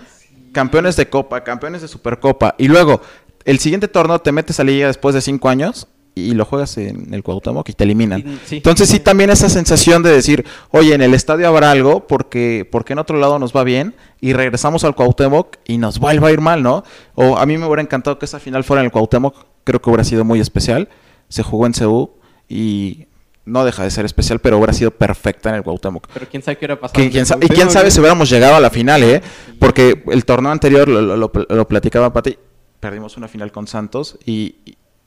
[0.53, 3.01] campeones de Copa, campeones de Supercopa y luego
[3.45, 6.79] el siguiente torneo te metes a la liga después de cinco años y lo juegas
[6.79, 8.39] en el Cuauhtémoc y te eliminan.
[8.51, 12.93] Entonces sí también esa sensación de decir, oye, en el estadio habrá algo porque, porque
[12.93, 16.41] en otro lado nos va bien y regresamos al Cuauhtémoc y nos vuelva a ir
[16.41, 16.85] mal, ¿no?
[17.15, 19.35] O a mí me hubiera encantado que esa final fuera en el Cuauhtémoc,
[19.65, 20.89] creo que hubiera sido muy especial.
[21.29, 22.11] Se jugó en CU
[22.49, 23.07] y
[23.45, 26.07] no deja de ser especial, pero hubiera sido perfecta en el Cuauhtémoc.
[26.13, 27.03] Pero quién sabe qué hubiera pasado.
[27.03, 27.27] y quién
[27.71, 29.21] sabe si hubiéramos llegado a la final, ¿eh?
[29.59, 32.39] Porque el torneo anterior, lo, lo, lo, platicaba Pati,
[32.79, 34.57] perdimos una final con Santos y,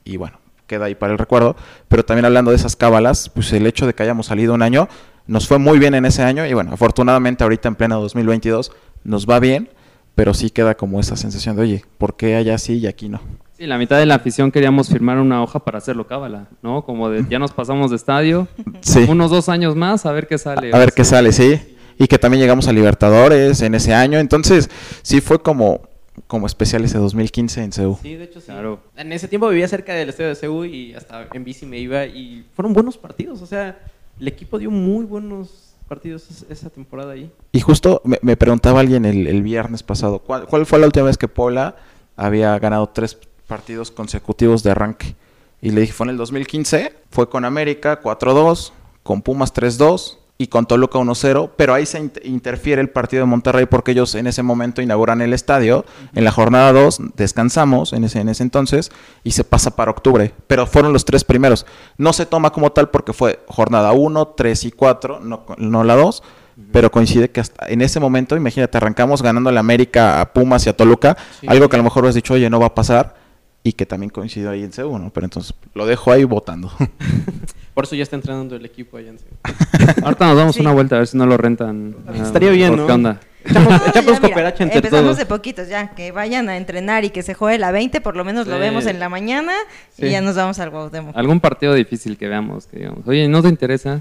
[0.04, 0.38] y bueno,
[0.68, 1.56] queda ahí para el recuerdo,
[1.88, 4.86] pero también hablando de esas cábalas, pues el hecho de que hayamos salido un año
[5.26, 8.70] Nos fue muy bien en ese año y bueno, afortunadamente ahorita en pleno 2022
[9.04, 9.68] nos va bien,
[10.14, 13.20] pero sí queda como esa sensación de, oye, ¿por qué allá sí y aquí no?
[13.58, 16.82] Sí, la mitad de la afición queríamos firmar una hoja para hacerlo cábala, ¿no?
[16.84, 18.46] Como de ya nos pasamos de estadio,
[18.80, 19.04] Sí.
[19.08, 20.70] unos dos años más a ver qué sale.
[20.72, 21.76] A ver qué sale, sí.
[21.98, 24.18] Y que también llegamos a Libertadores en ese año.
[24.20, 24.70] Entonces,
[25.02, 25.82] sí fue como,
[26.26, 27.98] como especial ese 2015 en CEU.
[28.02, 28.46] Sí, de hecho sí.
[28.46, 28.80] Claro.
[28.96, 32.04] En ese tiempo vivía cerca del estadio de CEU y hasta en bici me iba
[32.06, 33.40] y fueron buenos partidos.
[33.42, 33.78] O sea,
[34.20, 37.30] el equipo dio muy buenos partidos es- esa temporada ahí.
[37.52, 41.06] Y justo me, me preguntaba alguien el, el viernes pasado, ¿cuál, cuál fue la última
[41.06, 41.76] vez que Puebla
[42.16, 43.16] había ganado tres
[43.46, 45.14] partidos consecutivos de arranque?
[45.62, 50.46] Y le dije, fue en el 2015, fue con América 4-2, con Pumas 3-2 y
[50.46, 54.28] con Toluca 1-0, pero ahí se int- interfiere el partido de Monterrey porque ellos en
[54.28, 55.84] ese momento inauguran el estadio,
[56.14, 58.92] en la jornada 2 descansamos en ese, en ese entonces
[59.24, 61.66] y se pasa para octubre, pero fueron los tres primeros.
[61.96, 65.96] No se toma como tal porque fue jornada 1, 3 y 4, no, no la
[65.96, 66.22] 2,
[66.72, 70.68] pero coincide que hasta en ese momento, imagínate, arrancamos ganando la América, a Pumas y
[70.68, 71.46] a Toluca, Sí.
[71.48, 73.16] algo que a lo mejor has dicho, oye, no va a pasar,
[73.64, 75.10] y que también coincidió ahí en C1, ¿no?
[75.10, 76.70] pero entonces lo dejo ahí votando.
[77.78, 79.18] Por eso ya está entrenando el equipo allá en.
[80.04, 80.62] Ahorita nos damos Sí.
[80.62, 81.94] una vuelta a ver si no lo rentan.
[82.08, 82.86] ah, Estaría bien, ¿por ¿no?
[82.88, 83.20] ¿Qué onda?
[83.44, 85.16] Echamos, No, echamos ya, mira, entre empezamos todos.
[85.18, 88.24] de poquitos ya, que vayan a entrenar y que se juegue la 20, por lo
[88.24, 88.60] menos lo Sí.
[88.62, 89.52] vemos en la mañana
[89.96, 90.06] Sí.
[90.06, 91.16] y ya nos vamos al Cuauhtémoc.
[91.16, 94.00] Algún partido difícil que veamos, que digamos, oye, ¿no te interesa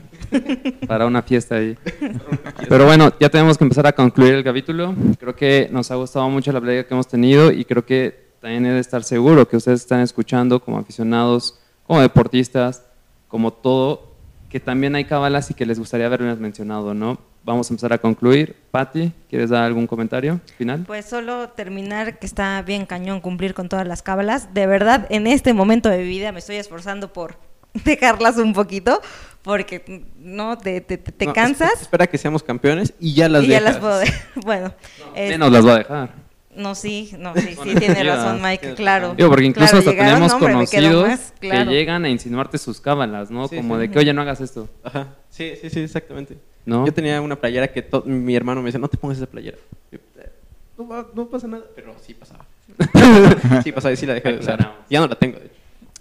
[0.87, 1.77] para una fiesta ahí?
[2.69, 4.95] Pero bueno, ya tenemos que empezar a concluir el capítulo.
[5.19, 8.65] Creo que nos ha gustado mucho la plática que hemos tenido y creo que también
[8.65, 12.81] he de estar seguro que ustedes están escuchando como aficionados, como deportistas,
[13.27, 14.13] como todo,
[14.49, 17.19] que también hay cabalas y que les gustaría haberles mencionado, ¿no?
[17.43, 18.55] Vamos a empezar a concluir.
[18.71, 20.83] Patti, ¿quieres dar algún comentario final?
[20.85, 24.53] Pues solo terminar que está bien cañón cumplir con todas las cábalas.
[24.53, 27.35] De verdad, en este momento de mi vida me estoy esforzando por
[27.85, 29.01] dejarlas un poquito,
[29.43, 33.43] porque no te, te, te No, cansas esp- Espera que seamos campeones y ya las
[33.43, 33.73] y ya dejas.
[33.75, 34.01] las puedo.
[34.45, 34.73] Bueno,
[35.15, 36.26] es- Menos las va a dejar.
[36.57, 39.13] No sí, no sí, sí tiene razón Mike, claro.
[39.15, 41.69] Digo, porque incluso Claro, hasta tenemos quedo conocidos más, claro.
[41.71, 43.47] que llegan a insinuarte sus cábalas, ¿no?
[43.47, 43.81] Sí, Como sí.
[43.81, 45.07] de que, oye, no hagas esto, Ajá.
[45.29, 46.37] Sí, sí, sí, exactamente.
[46.65, 46.85] ¿no?
[46.85, 49.57] Yo tenía una playera que mi hermano me decía, no te pongas esa playera.
[49.91, 50.29] Yo, "Eh,
[50.77, 52.45] no, va- no pasa nada, pero sí pasaba.
[53.63, 54.75] sí pasaba y sí la dejé de usar.
[54.89, 55.55] Ya no la tengo, de hecho.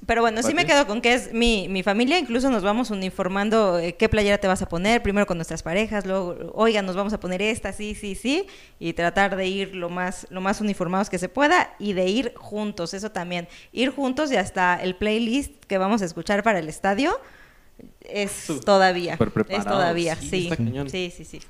[0.06, 3.80] Pero bueno, sí me quedo con que es mi, mi familia, incluso nos vamos uniformando
[3.80, 7.12] eh, qué playera te vas a poner, primero con nuestras parejas, luego, oigan, nos vamos
[7.12, 8.46] a poner esta, sí, sí, sí,
[8.78, 12.34] y tratar de ir lo más, lo más uniformados que se pueda y de ir
[12.36, 16.68] juntos, eso también, ir juntos y hasta el playlist que vamos a escuchar para el
[16.68, 17.18] estadio
[18.00, 20.88] es todavía, es todavía, Sí, sí, está cañón.
[20.88, 21.40] sí, sí, sí.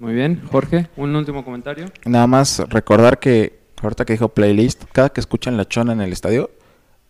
[0.00, 1.86] Muy bien, Jorge, un último comentario.
[2.04, 6.12] Nada más recordar que, ahorita que dijo playlist, cada que escuchan la chona en el
[6.12, 6.50] estadio,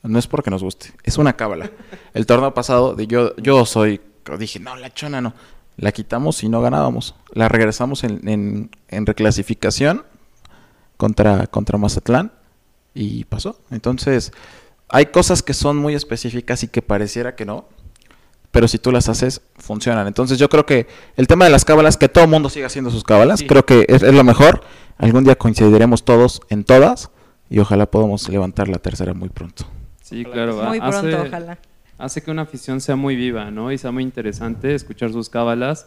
[0.04, 1.70] no es porque nos guste, es una cábala.
[2.12, 4.00] El torneo pasado, de- yo, yo soy,
[4.38, 5.34] dije, no, la chona no.
[5.76, 7.16] La quitamos y no ganábamos.
[7.32, 10.04] La regresamos en, en- en reclasificación
[10.96, 12.32] contra, contra Mazatlán
[12.94, 13.58] y pasó.
[13.70, 14.32] Entonces,
[14.88, 17.66] hay cosas que son muy específicas y que pareciera que no,
[18.52, 20.06] pero si tú las haces, funcionan.
[20.06, 20.86] Entonces yo creo que
[21.16, 23.46] el tema de las cábalas, que todo el mundo siga haciendo sus cábalas, Sí.
[23.48, 24.60] creo que es, es lo mejor.
[24.96, 27.10] Algún día coincidiremos todos en todas
[27.50, 29.64] y ojalá podamos levantar la tercera muy pronto.
[30.04, 30.62] Sí, Ojalá claro.
[30.68, 31.58] Muy hace- pronto, ojalá.
[31.96, 33.72] Hace que una afición sea muy viva, ¿no?
[33.72, 35.86] Y sea muy interesante escuchar sus cábalas.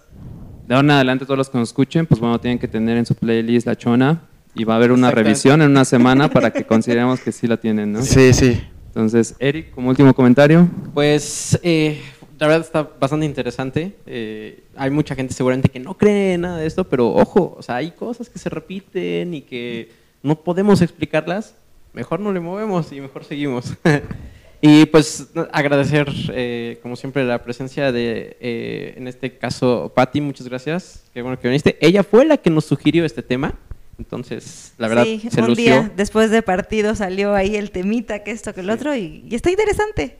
[0.68, 3.06] De ahora en adelante, todos los que nos escuchen, pues bueno, tienen que tener en
[3.06, 4.22] su playlist la chona
[4.56, 7.58] y va a haber una revisión en una semana para que consideremos que sí la
[7.58, 8.02] tienen, ¿no?
[8.02, 8.60] Sí, sí.
[8.88, 10.68] Entonces, Eric, como último comentario.
[10.96, 12.02] Pues eh,
[12.40, 13.96] la verdad está bastante interesante.
[14.08, 17.62] Eh, hay mucha gente seguramente que no cree en nada de esto, pero ojo, o
[17.62, 19.92] sea, hay cosas que se repiten y que
[20.24, 21.54] no podemos explicarlas.
[21.94, 23.74] Mejor no le movemos y mejor seguimos.
[24.62, 30.48] y pues agradecer, eh, como siempre, la presencia de, eh, en este caso, Patti, muchas
[30.48, 31.04] gracias.
[31.14, 31.78] Qué bueno que viniste.
[31.82, 33.54] Ella fue la que nos sugirió este tema.
[34.00, 35.64] Entonces, la verdad, sí, se un lució.
[35.64, 39.34] día después de partido salió ahí el temita, que esto, que el otro, y, y
[39.34, 40.20] está interesante.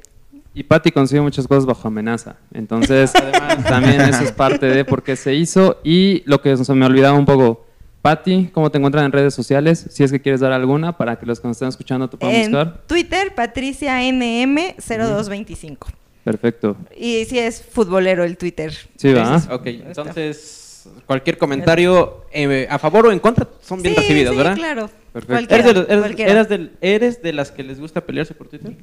[0.56, 2.38] Y Patty consigue muchas cosas bajo amenaza.
[2.52, 3.64] Entonces, Además.
[3.66, 5.80] también eso es parte de por qué se hizo.
[5.84, 7.67] Y lo que se me olvidaba un poco,
[8.02, 9.86] Patty, ¿cómo te encuentran en redes sociales?
[9.90, 12.36] Si es que quieres dar alguna para que los que nos estén escuchando te puedan
[12.36, 12.82] En buscar.
[12.88, 15.78] Twitter, Patricia NM0225.
[16.24, 16.78] Perfecto.
[16.96, 18.74] Y si es futbolero el Twitter.
[18.98, 19.38] Sí, va.
[19.52, 24.38] Ok, entonces cualquier comentario eh, a favor o en contra son bien sí, recibidos, sí,
[24.38, 24.56] ¿verdad?
[24.56, 24.90] claro.
[25.12, 25.56] Perfecto.
[25.56, 26.32] ¿Eres de, los- eres- cualquiera.
[26.32, 28.74] eras del- ¿Eres de las que les gusta pelearse por Twitter?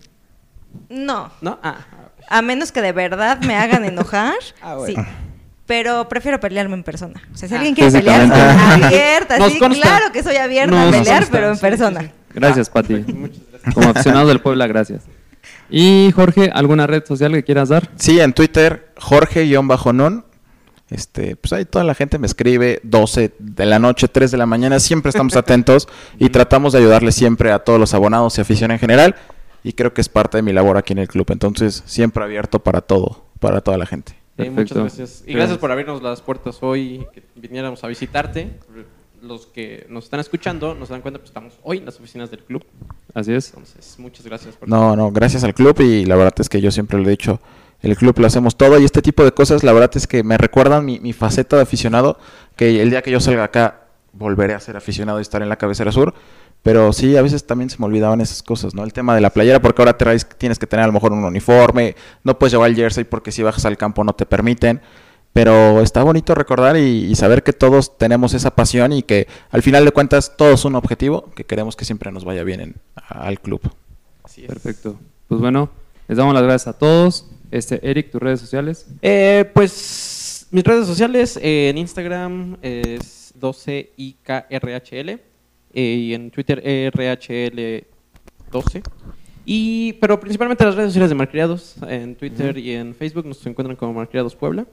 [0.90, 1.58] No, ¿No?
[1.62, 1.86] Ah,
[2.28, 5.02] a menos que de verdad me hagan enojar, Ah, bueno.
[5.02, 5.08] sí.
[5.66, 7.22] Pero prefiero pelearme en persona.
[7.32, 8.84] O sea, si Ah, alguien quiere pelear, físicamente.
[8.86, 9.80] abierta, Nos sí, consta.
[9.82, 12.00] claro que soy abierta a pelear, consta, pero en persona.
[12.00, 12.12] sí, sí.
[12.34, 12.94] Gracias, Patty.
[13.14, 13.74] muchas gracias.
[13.74, 15.04] Como aficionado del Puebla, gracias.
[15.70, 17.88] Y Jorge, ¿alguna red social que quieras dar?
[17.96, 20.24] Sí, en Twitter, Jorge-Non.
[20.90, 24.44] Este, pues ahí toda la gente me escribe 12 de la noche, 3 de la
[24.46, 25.88] mañana, siempre estamos atentos
[26.18, 29.16] y tratamos de ayudarle siempre a todos los abonados y afición en general
[29.64, 32.58] y creo que es parte de mi labor aquí en el club, entonces siempre abierto
[32.62, 34.14] para todo, para toda la gente.
[34.37, 35.22] Muchas gracias.
[35.26, 35.37] Y Gracias.
[35.37, 38.59] gracias por abrirnos las puertas hoy, que viniéramos a visitarte.
[39.22, 42.41] Los que nos están escuchando nos dan cuenta que estamos hoy en las oficinas del
[42.41, 42.64] club.
[43.14, 43.49] Así es.
[43.51, 46.70] Entonces, muchas gracias por No, no, gracias al club y la verdad es que yo
[46.70, 47.41] siempre lo he dicho,
[47.80, 50.37] el club lo hacemos todo y este tipo de cosas, la verdad es que me
[50.37, 52.18] recuerdan mi, mi faceta de aficionado,
[52.57, 55.57] que el día que yo salga acá volveré a ser aficionado y estar en la
[55.57, 56.14] cabecera sur,
[56.64, 58.82] pero sí, a veces también se me olvidaban esas cosas, ¿no?
[58.82, 61.22] El tema de la playera, porque ahora traes, tienes que tener a lo mejor un
[61.22, 61.94] uniforme,
[62.24, 64.80] no puedes llevar el jersey porque si bajas al campo no te permiten.
[65.34, 69.62] Pero está bonito recordar y, y saber que todos tenemos esa pasión y que al
[69.62, 72.74] final de cuentas todos es un objetivo que queremos que siempre nos vaya bien en-
[73.08, 73.60] al club.
[74.22, 74.46] Así es.
[74.48, 74.96] Perfecto.
[75.28, 75.70] Pues bueno,
[76.06, 77.26] les damos las gracias a todos.
[77.50, 78.86] Este, Eric, tus redes sociales.
[79.02, 85.18] Eh, pues mis redes sociales eh, en Instagram es 12IKRHL eh,
[85.75, 88.83] y en Twitter RHL12.
[89.47, 93.77] Y, pero principalmente las redes sociales de Malcriados, en Twitter y en Facebook nos encuentran
[93.77, 94.64] como Malcriados Puebla.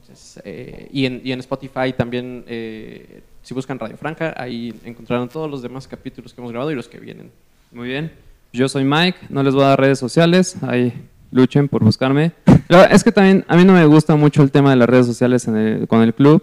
[0.00, 5.28] Entonces, eh, y, en, y en Spotify también, eh, si buscan Radio Franja, ahí encontrarán
[5.28, 7.30] todos los demás capítulos que hemos grabado y los que vienen.
[7.72, 8.10] Muy bien.
[8.52, 10.94] Yo soy Mike, no les voy a dar redes sociales, ahí
[11.30, 12.32] luchen por buscarme.
[12.70, 15.04] Verdad es que también a mí no me gusta mucho el tema de las redes
[15.06, 16.42] sociales en el- con el club.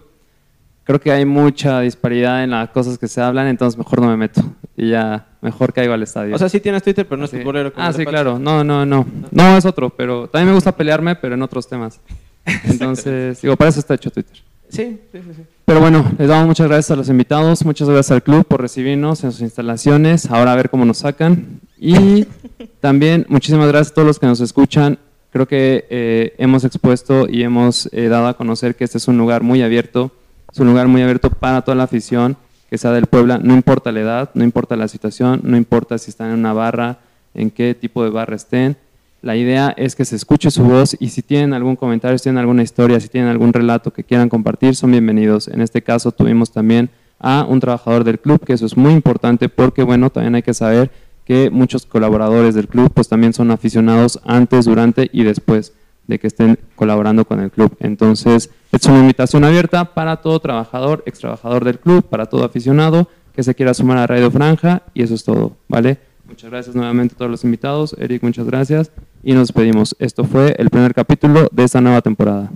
[0.86, 4.18] Creo que hay mucha disparidad en las cosas que se hablan, entonces mejor no me
[4.18, 4.42] meto.
[4.76, 6.36] Y ya, mejor caigo al estadio.
[6.36, 7.38] O sea, sí tienes Twitter, pero no es Sí.
[7.38, 7.72] futbolero.
[7.74, 8.38] como Ah, sí, claro.
[8.40, 9.06] No, no, no.
[9.32, 12.00] No, es otro, pero también me gusta pelearme, pero en otros temas.
[12.66, 14.36] Entonces, digo, para eso está hecho Twitter.
[14.70, 15.34] Sí, sí, sí.
[15.38, 15.42] sí.
[15.66, 19.24] Pero bueno, les damos muchas gracias a los invitados, muchas gracias al club por recibirnos
[19.24, 21.62] en sus instalaciones, ahora a ver cómo nos sacan.
[21.80, 22.26] Y
[22.82, 24.98] también muchísimas gracias a todos los que nos escuchan.
[25.32, 29.18] Creo que eh, hemos expuesto y hemos eh, dado a conocer que este es un
[29.18, 30.12] lugar muy abierto,
[30.54, 32.38] es un lugar muy abierto para toda la afición
[32.70, 36.12] que sea del Puebla, no importa la edad, no importa la situación, no importa si
[36.12, 37.00] están en una barra,
[37.34, 38.78] en qué tipo de barra estén.
[39.24, 42.38] La idea es que se escuche su voz y si tienen algún comentario, si tienen
[42.38, 45.48] alguna historia, si tienen algún relato que quieran compartir, son bienvenidos.
[45.48, 49.50] En este caso tuvimos también a un trabajador del club, que eso es muy importante
[49.50, 50.92] porque, bueno, también hay que saber
[51.26, 55.74] que muchos colaboradores del club pues también son aficionados antes, durante y después
[56.06, 57.76] de que estén colaborando con el club.
[57.80, 63.08] Entonces, es una invitación abierta para todo trabajador, ex trabajador del club, para todo aficionado
[63.36, 66.00] que se quiera sumar a Radio Franja y eso es todo, ¿vale?
[66.26, 67.96] Muchas gracias nuevamente a todos los invitados.
[68.00, 68.92] Eric, muchas gracias.
[69.24, 69.96] Y nos despedimos.
[70.00, 72.50] Esto fue el primer capítulo de esta nueva temporada.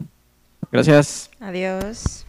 [0.72, 1.30] Gracias.
[1.40, 2.26] Adiós.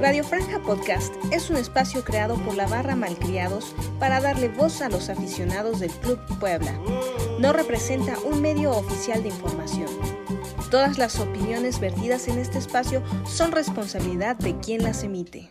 [0.00, 4.90] Radio Franja Podcast es un espacio creado por la barra Malcriados para darle voz a
[4.90, 6.72] los aficionados del Club Puebla.
[7.40, 9.88] No representa un medio oficial de información.
[10.70, 15.50] Todas las opiniones vertidas en este espacio son responsabilidad de quien las emite.